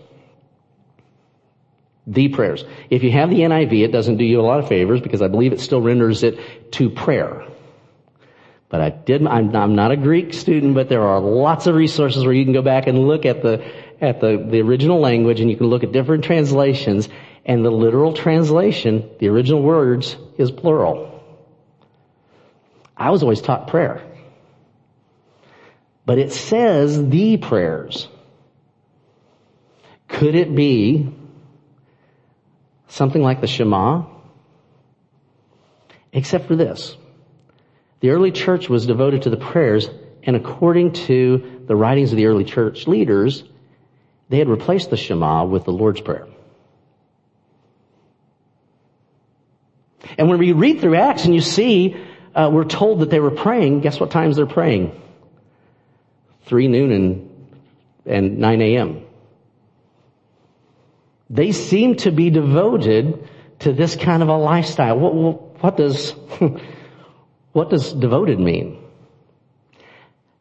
[2.06, 2.64] The prayers.
[2.90, 5.28] If you have the NIV, it doesn't do you a lot of favors because I
[5.28, 7.46] believe it still renders it to prayer.
[8.68, 12.24] But I did, I'm, I'm not a Greek student, but there are lots of resources
[12.24, 13.64] where you can go back and look at the,
[14.00, 17.08] at the, the original language and you can look at different translations
[17.44, 21.11] and the literal translation, the original words, is plural.
[23.02, 24.02] I was always taught prayer.
[26.06, 28.08] But it says the prayers.
[30.08, 31.12] Could it be
[32.92, 34.02] Something like the Shema.
[36.12, 36.94] Except for this.
[38.00, 39.88] The early church was devoted to the prayers
[40.22, 43.44] and according to the writings of the early church leaders,
[44.28, 46.26] they had replaced the Shema with the Lord's Prayer.
[50.18, 51.96] And when we read through Acts and you see,
[52.34, 55.00] uh, we're told that they were praying, guess what times they're praying?
[56.46, 57.46] 3 noon and,
[58.06, 59.04] and 9 a.m.
[61.30, 63.28] They seem to be devoted
[63.60, 64.98] to this kind of a lifestyle.
[64.98, 66.10] What, what does,
[67.52, 68.78] what does devoted mean?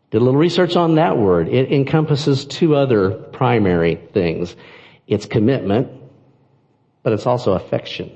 [0.09, 1.47] Did a little research on that word.
[1.47, 4.55] It encompasses two other primary things.
[5.07, 5.89] It's commitment,
[7.03, 8.11] but it's also affection.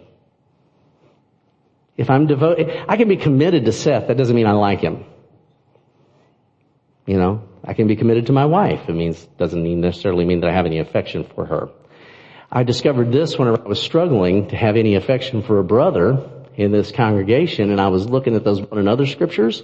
[1.98, 4.08] If I'm devoted, I can be committed to Seth.
[4.08, 5.06] That doesn't mean I like him.
[7.06, 8.90] You know, I can be committed to my wife.
[8.90, 11.70] It means, doesn't necessarily mean that I have any affection for her.
[12.52, 16.72] I discovered this when I was struggling to have any affection for a brother in
[16.72, 19.64] this congregation and I was looking at those one another scriptures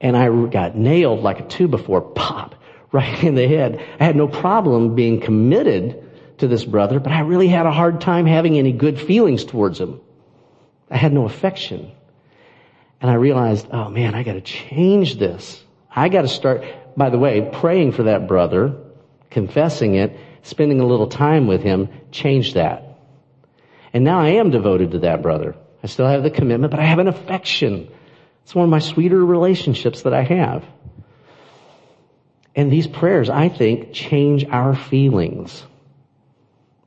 [0.00, 2.54] and I got nailed like a two before pop
[2.92, 3.84] right in the head.
[3.98, 6.02] I had no problem being committed
[6.38, 9.80] to this brother, but I really had a hard time having any good feelings towards
[9.80, 10.00] him.
[10.90, 11.92] I had no affection.
[13.00, 15.62] And I realized, oh man, I gotta change this.
[15.90, 16.64] I gotta start,
[16.96, 18.76] by the way, praying for that brother,
[19.30, 22.98] confessing it, spending a little time with him, change that.
[23.92, 25.56] And now I am devoted to that brother.
[25.82, 27.88] I still have the commitment, but I have an affection.
[28.44, 30.64] It's one of my sweeter relationships that I have.
[32.54, 35.62] And these prayers, I think, change our feelings.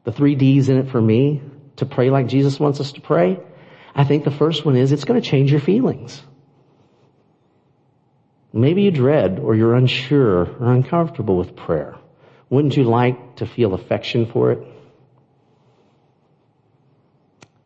[0.04, 1.42] The three D's in it for me,
[1.76, 3.40] to pray like Jesus wants us to pray.
[4.00, 6.22] I think the first one is it's going to change your feelings.
[8.54, 11.98] Maybe you dread or you're unsure or uncomfortable with prayer.
[12.50, 14.66] Wouldn't you like to feel affection for it?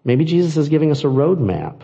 [0.04, 1.82] Maybe Jesus is giving us a roadmap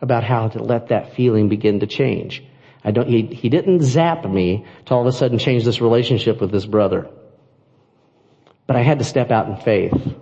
[0.00, 2.42] about how to let that feeling begin to change.
[2.82, 6.40] I don't, he, he didn't zap me to all of a sudden change this relationship
[6.40, 7.10] with this brother.
[8.66, 10.14] But I had to step out in faith.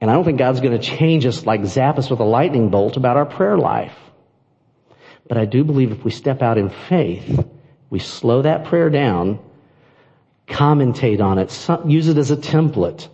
[0.00, 2.68] And I don't think God's going to change us like zap us with a lightning
[2.70, 3.96] bolt about our prayer life.
[5.28, 7.44] But I do believe if we step out in faith,
[7.90, 9.40] we slow that prayer down,
[10.46, 13.08] commentate on it, use it as a template,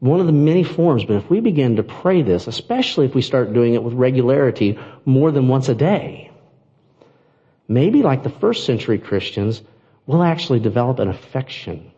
[0.00, 3.22] one of the many forms, but if we begin to pray this, especially if we
[3.22, 6.30] start doing it with regularity more than once a day,
[7.66, 9.62] maybe like the first century Christians,
[10.06, 11.92] we'll actually develop an affection.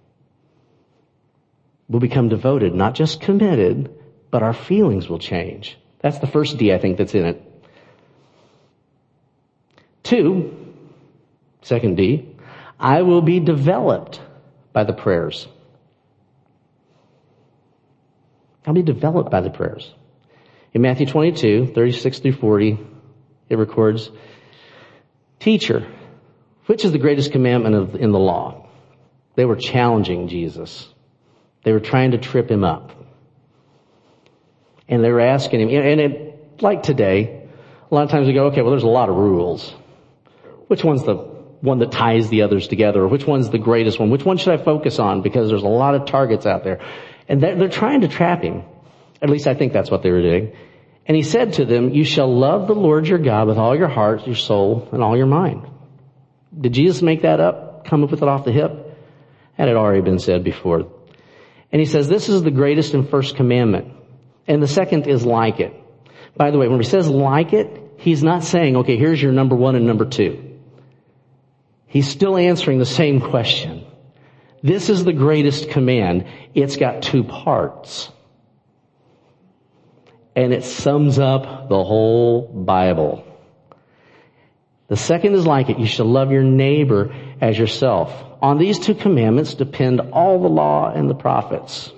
[1.89, 3.95] We'll become devoted, not just committed,
[4.31, 5.79] but our feelings will change.
[6.01, 7.45] That's the first D I think that's in it.
[10.03, 10.75] Two,
[11.63, 12.29] second D,
[12.79, 14.21] I will be developed
[14.73, 15.49] by the prayers.
[18.67, 19.93] I'll be developed by the prayers.
[20.75, 22.79] In Matthew 22, 36 through 40,
[23.49, 24.11] it records,
[25.41, 25.87] Teacher,
[26.67, 28.67] which is the greatest commandment of, in the law?
[29.37, 30.87] They were challenging Jesus.
[31.65, 32.93] They were trying to trip him up.
[34.89, 37.49] And they were asking him, and it, like today,
[37.91, 39.75] a lot of times we go, okay, well there's a lot of rules.
[40.69, 43.07] Which one's the one that ties the others together?
[43.07, 44.11] Which one's the greatest one?
[44.11, 45.23] Which one should I focus on?
[45.23, 46.81] Because there's a lot of targets out there.
[47.29, 48.63] And they're, they're trying to trap him.
[49.21, 50.53] At least I think that's what they were doing.
[51.07, 53.89] And he said to them, you shall love the Lord your God with all your
[53.89, 55.67] heart, your soul, and all your mind.
[56.59, 57.87] Did Jesus make that up?
[57.87, 58.97] Come up with it off the hip?
[59.55, 60.87] Had already been said before.
[61.71, 63.93] And he says, this is the greatest and first commandment.
[64.47, 65.75] And the second is like it.
[66.37, 69.55] By the way, when he says like it, he's not saying, okay, here's your number
[69.55, 70.59] one and number two.
[71.87, 73.85] He's still answering the same question.
[74.63, 76.27] This is the greatest command.
[76.55, 78.11] It's got two parts.
[80.35, 83.25] And it sums up the whole Bible.
[84.89, 85.79] The second is like it.
[85.79, 88.13] You shall love your neighbor as yourself.
[88.41, 91.93] On these two commandments depend all the law and the prophets.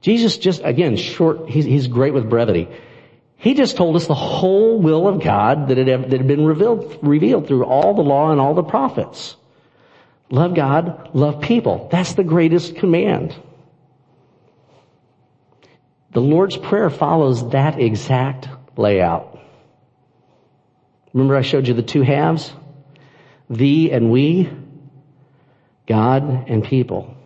[0.00, 2.68] Jesus just, again, short, he's, he's great with brevity.
[3.36, 6.98] He just told us the whole will of God that had, that had been revealed,
[7.02, 9.36] revealed through all the law and all the prophets.
[10.30, 11.88] Love God, love people.
[11.90, 13.34] That's the greatest command.
[16.12, 18.48] The Lord's Prayer follows that exact
[18.78, 19.38] layout.
[21.12, 22.52] Remember I showed you the two halves?
[23.48, 24.50] Thee and we,
[25.86, 27.16] God and people.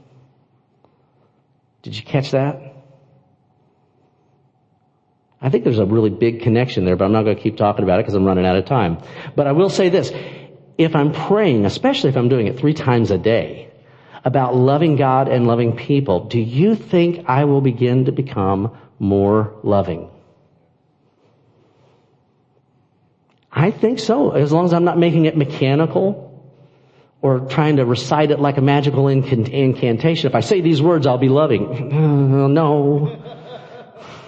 [1.83, 2.71] Did you catch that?
[5.43, 7.83] I think there's a really big connection there, but I'm not going to keep talking
[7.83, 8.99] about it because I'm running out of time.
[9.35, 10.13] But I will say this
[10.77, 13.71] if I'm praying, especially if I'm doing it three times a day,
[14.25, 19.55] about loving God and loving people, do you think I will begin to become more
[19.63, 20.11] loving?
[23.53, 26.27] I think so, as long as I'm not making it mechanical
[27.23, 30.29] or trying to recite it like a magical incantation.
[30.29, 31.93] If I say these words, I'll be loving.
[31.93, 33.21] Uh, no.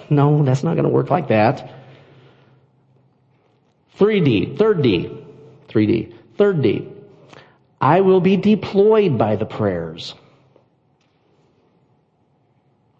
[0.09, 1.73] No, that's not going to work like that.
[3.97, 5.25] 3D, third D,
[5.69, 6.13] 3D.
[6.37, 6.87] Third D,
[7.79, 10.15] I will be deployed by the prayers.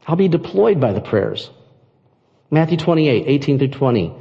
[0.05, 1.49] I'll be deployed by the prayers.
[2.51, 4.13] Matthew 28, 18 through 20.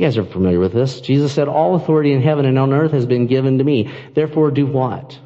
[0.00, 1.02] You guys are familiar with this.
[1.02, 3.92] Jesus said, all authority in heaven and on earth has been given to me.
[4.14, 5.18] Therefore do what?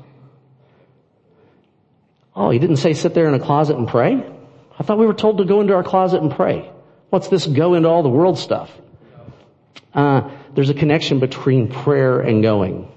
[2.35, 4.29] Oh, he didn't say sit there in a closet and pray?
[4.77, 6.73] I thought we were told to go into our closet and pray.
[7.11, 8.69] What's this go into all the world stuff?
[9.95, 12.91] Uh, there's a connection between prayer and going.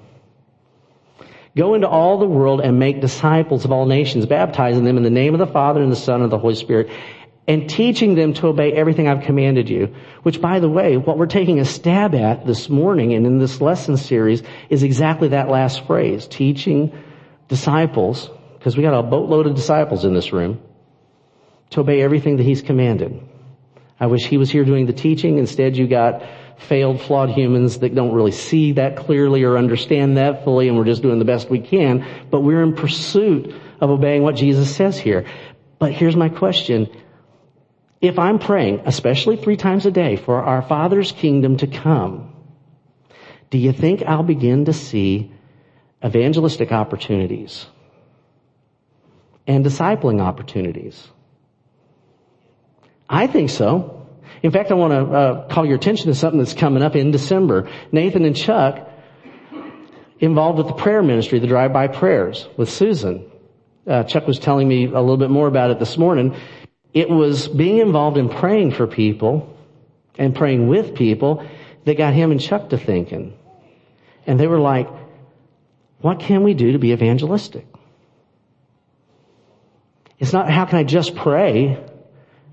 [1.55, 5.11] Go into all the world and make disciples of all nations, baptizing them in the
[5.11, 6.89] name of the Father and the Son and the Holy Spirit,
[7.47, 9.95] and teaching them to obey everything I've commanded you.
[10.23, 13.61] Which, by the way, what we're taking a stab at this morning and in this
[13.61, 16.91] lesson series is exactly that last phrase, teaching
[17.47, 20.61] disciples, because we got a boatload of disciples in this room,
[21.69, 23.21] to obey everything that He's commanded.
[23.99, 25.37] I wish He was here doing the teaching.
[25.37, 26.23] Instead, you got
[26.57, 30.85] failed, flawed humans that don't really see that clearly or understand that fully, and we're
[30.85, 32.05] just doing the best we can.
[32.29, 35.25] But we're in pursuit of obeying what Jesus says here.
[35.79, 36.89] But here's my question.
[37.99, 42.33] If I'm praying, especially three times a day, for our Father's kingdom to come,
[43.49, 45.31] do you think I'll begin to see
[46.05, 47.65] evangelistic opportunities
[49.47, 51.07] and discipling opportunities?
[53.09, 54.05] I think so.
[54.43, 57.11] In fact, I want to uh, call your attention to something that's coming up in
[57.11, 57.69] December.
[57.91, 58.87] Nathan and Chuck
[60.19, 63.31] involved with the prayer ministry, the drive-by prayers with Susan.
[63.87, 66.35] Uh, Chuck was telling me a little bit more about it this morning.
[66.93, 69.55] It was being involved in praying for people
[70.17, 71.47] and praying with people
[71.85, 73.38] that got him and Chuck to thinking.
[74.25, 74.89] And they were like,
[76.01, 77.65] what can we do to be evangelistic?
[80.19, 81.83] It's not how can I just pray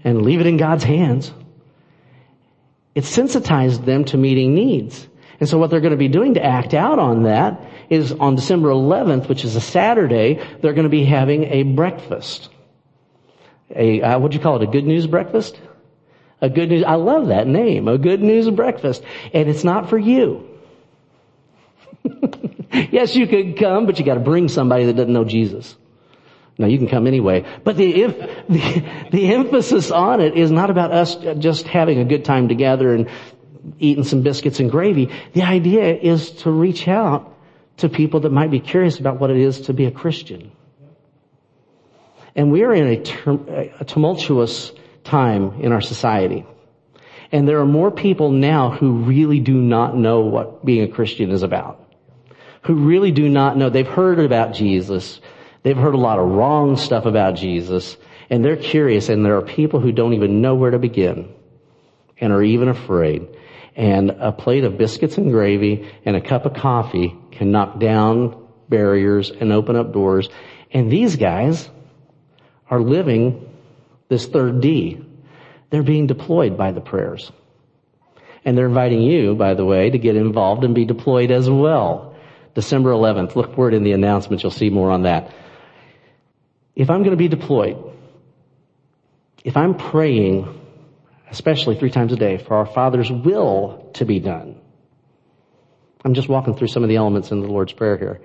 [0.03, 1.33] and leave it in God's hands.
[2.95, 5.09] It sensitized them to meeting needs.
[5.41, 7.61] And so what they're going to be doing to act out on that
[7.91, 12.51] is on December 11th, which is a Saturday, they're going to be having a breakfast.
[13.75, 14.63] A, uh, what do you call it?
[14.63, 15.61] A good news breakfast?
[16.41, 19.03] A good news, I love that name, a good news breakfast.
[19.33, 20.49] And it's not for you.
[22.73, 25.77] yes, you could come, but you gotta bring somebody that doesn't know Jesus.
[26.59, 27.45] Now you can come anyway.
[27.65, 27.93] But the,
[28.49, 32.95] the, the emphasis on it is not about us just having a good time together
[32.95, 33.09] and
[33.79, 35.11] eating some biscuits and gravy.
[35.33, 37.35] The idea is to reach out
[37.79, 40.53] to people that might be curious about what it is to be a Christian.
[42.37, 44.73] And we are in a, a tumultuous
[45.05, 46.45] time in our society.
[47.31, 51.31] And there are more people now who really do not know what being a Christian
[51.31, 51.81] is about.
[52.63, 53.71] Who really do not know.
[53.71, 55.21] They've heard about Jesus.
[55.63, 57.97] They've heard a lot of wrong stuff about Jesus.
[58.31, 61.35] And they're curious and there are people who don't even know where to begin.
[62.21, 63.27] And are even afraid.
[63.77, 68.47] And a plate of biscuits and gravy and a cup of coffee can knock down
[68.69, 70.29] barriers and open up doors.
[70.71, 71.69] And these guys,
[72.71, 73.49] are living
[74.09, 75.05] this third D.
[75.71, 77.33] They're being deployed by the prayers.
[78.45, 82.15] And they're inviting you, by the way, to get involved and be deployed as well.
[82.55, 83.35] December 11th.
[83.35, 84.43] Look for it in the announcement.
[84.43, 85.33] You'll see more on that.
[86.77, 87.77] If I'm going to be deployed,
[89.45, 90.61] if I'm praying,
[91.31, 94.61] especially three times a day, for our Father's will to be done,
[96.05, 98.21] I'm just walking through some of the elements in the Lord's Prayer here.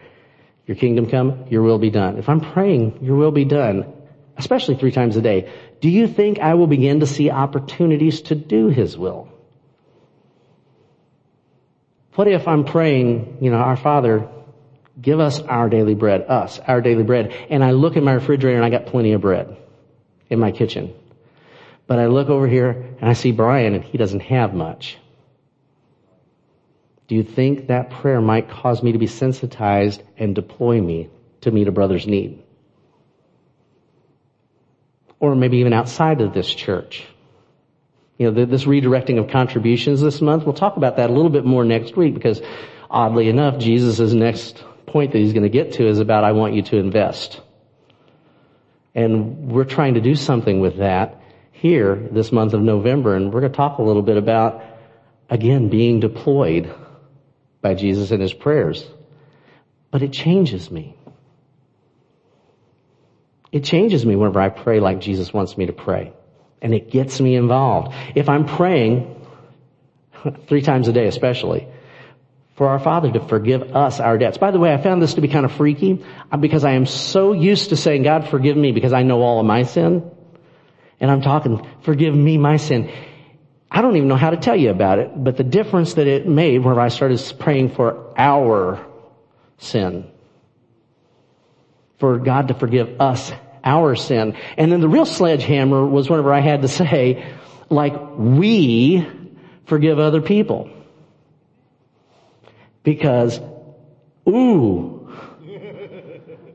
[0.65, 2.17] Your kingdom come, your will be done.
[2.17, 3.93] If I'm praying, your will be done,
[4.39, 8.35] especially three times a day, do you think I will begin to see opportunities to
[8.35, 9.29] do His will?
[12.15, 14.27] What if I'm praying, you know, our Father,
[14.99, 18.57] give us our daily bread, us, our daily bread, and I look in my refrigerator
[18.57, 19.55] and I got plenty of bread
[20.29, 20.93] in my kitchen.
[21.85, 22.69] But I look over here
[22.99, 24.97] and I see Brian and he doesn't have much.
[27.07, 31.09] Do you think that prayer might cause me to be sensitized and deploy me
[31.41, 32.43] to meet a brother's need?
[35.19, 37.05] Or maybe even outside of this church.
[38.17, 41.45] You know, this redirecting of contributions this month, we'll talk about that a little bit
[41.45, 42.41] more next week because
[42.89, 46.53] oddly enough, Jesus' next point that he's going to get to is about, I want
[46.53, 47.41] you to invest.
[48.95, 53.41] And we're trying to do something with that here this month of November, and we're
[53.41, 54.63] going to talk a little bit about,
[55.29, 56.73] again, being deployed
[57.61, 58.85] by Jesus in his prayers.
[59.91, 60.95] But it changes me.
[63.51, 66.13] It changes me whenever I pray like Jesus wants me to pray.
[66.61, 67.95] And it gets me involved.
[68.15, 69.15] If I'm praying,
[70.47, 71.67] three times a day especially,
[72.55, 74.37] for our Father to forgive us our debts.
[74.37, 76.85] By the way, I found this to be kind of freaky uh, because I am
[76.85, 80.11] so used to saying, God forgive me because I know all of my sin.
[80.99, 82.91] And I'm talking, forgive me my sin.
[83.71, 86.27] I don't even know how to tell you about it, but the difference that it
[86.27, 88.85] made where I started praying for our
[89.59, 90.11] sin
[91.99, 93.31] for God to forgive us
[93.63, 94.35] our sin.
[94.57, 97.31] And then the real sledgehammer was whenever I had to say,
[97.69, 99.07] like, we
[99.65, 100.69] forgive other people.
[102.83, 103.39] Because,
[104.27, 105.13] ooh,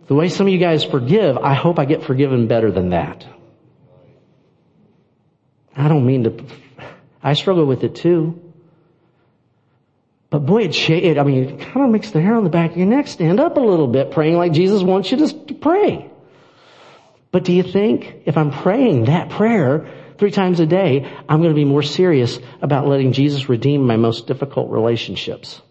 [0.06, 3.26] the way some of you guys forgive, I hope I get forgiven better than that.
[5.76, 6.44] I don't mean to
[7.22, 8.38] I struggle with it too.
[10.34, 12.72] But boy, it, it I mean, it kind of makes the hair on the back
[12.72, 16.10] of your neck stand up a little bit, praying like Jesus wants you to pray.
[17.30, 21.52] But do you think if I'm praying that prayer three times a day, I'm going
[21.52, 25.62] to be more serious about letting Jesus redeem my most difficult relationships?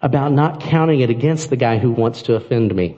[0.00, 2.96] About not counting it against the guy who wants to offend me.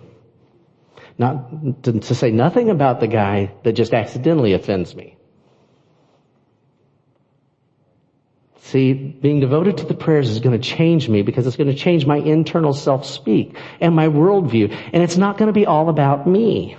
[1.19, 5.17] Not to say nothing about the guy that just accidentally offends me.
[8.63, 11.77] See, being devoted to the prayers is going to change me because it's going to
[11.77, 14.71] change my internal self-speak and my worldview.
[14.93, 16.77] And it's not going to be all about me.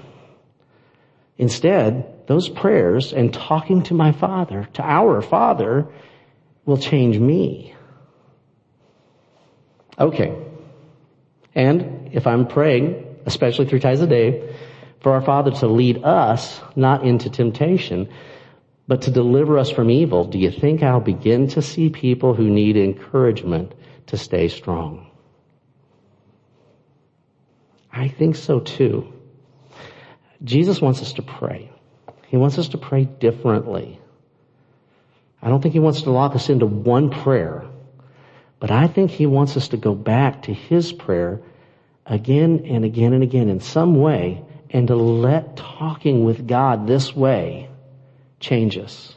[1.38, 5.88] Instead, those prayers and talking to my Father, to our Father,
[6.66, 7.76] will change me.
[9.98, 10.38] Okay.
[11.56, 14.56] And if I'm praying, especially three times a day,
[15.00, 18.08] for our Father to lead us not into temptation,
[18.92, 22.50] but to deliver us from evil, do you think I'll begin to see people who
[22.50, 23.74] need encouragement
[24.08, 25.10] to stay strong?
[27.90, 29.14] I think so too.
[30.44, 31.72] Jesus wants us to pray.
[32.28, 33.98] He wants us to pray differently.
[35.42, 37.64] I don't think he wants to lock us into one prayer,
[38.60, 41.40] but I think he wants us to go back to his prayer
[42.06, 47.16] again and again and again in some way and to let talking with God this
[47.16, 47.70] way
[48.42, 49.16] change us.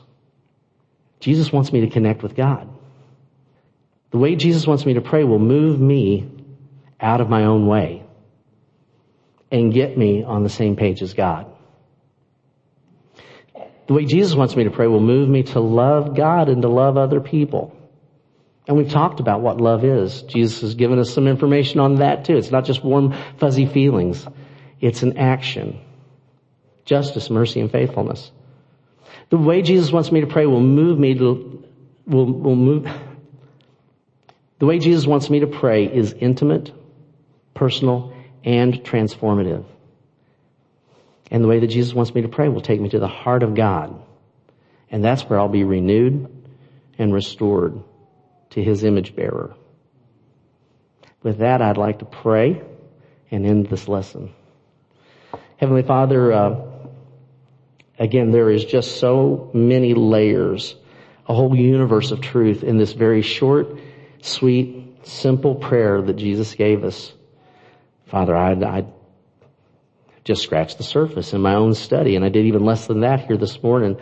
[1.21, 2.69] Jesus wants me to connect with God.
[4.11, 6.31] The way Jesus wants me to pray will move me
[7.01, 8.05] out of my own way
[9.51, 11.47] and get me on the same page as God.
[13.87, 16.69] The way Jesus wants me to pray will move me to love God and to
[16.69, 17.77] love other people.
[18.67, 20.23] And we've talked about what love is.
[20.23, 22.37] Jesus has given us some information on that too.
[22.37, 24.27] It's not just warm, fuzzy feelings.
[24.81, 25.81] It's an action.
[26.85, 28.31] Justice, mercy, and faithfulness.
[29.35, 31.65] The way Jesus wants me to pray will move me to,
[32.07, 32.87] will, will move.
[34.61, 36.71] The way Jesus wants me to pray is intimate,
[37.53, 38.15] personal,
[38.45, 39.65] and transformative.
[41.33, 43.43] And the way that Jesus wants me to pray will take me to the heart
[43.43, 44.01] of God.
[44.89, 46.29] And that's where I'll be renewed
[46.97, 47.83] and restored
[48.51, 49.57] to His image bearer.
[51.25, 52.63] With that, I'd like to pray
[53.33, 54.33] and end this lesson.
[55.57, 56.74] Heavenly Father, uh,
[57.99, 60.75] Again, there is just so many layers,
[61.29, 63.79] a whole universe of truth in this very short,
[64.21, 67.13] sweet, simple prayer that Jesus gave us.
[68.07, 68.87] Father, I, I
[70.25, 73.27] just scratched the surface in my own study, and I did even less than that
[73.27, 73.97] here this morning.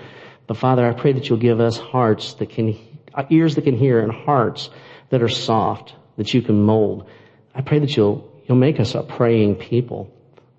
[0.46, 2.78] But Father, I pray that you'll give us hearts that can,
[3.14, 4.70] uh, ears that can hear and hearts
[5.10, 7.08] that are soft, that you can mold.
[7.54, 10.10] I pray that you'll, you'll make us a praying people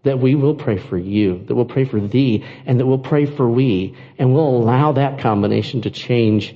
[0.03, 3.25] that we will pray for you, that we'll pray for thee, and that we'll pray
[3.25, 6.55] for we, and we'll allow that combination to change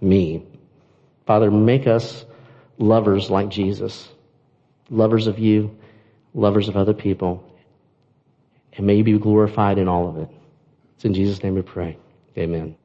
[0.00, 0.42] me.
[1.26, 2.24] Father, make us
[2.78, 4.08] lovers like Jesus,
[4.88, 5.76] lovers of you,
[6.32, 7.44] lovers of other people,
[8.72, 10.28] and may you be glorified in all of it.
[10.96, 11.98] It's in Jesus' name we pray.
[12.38, 12.77] Amen.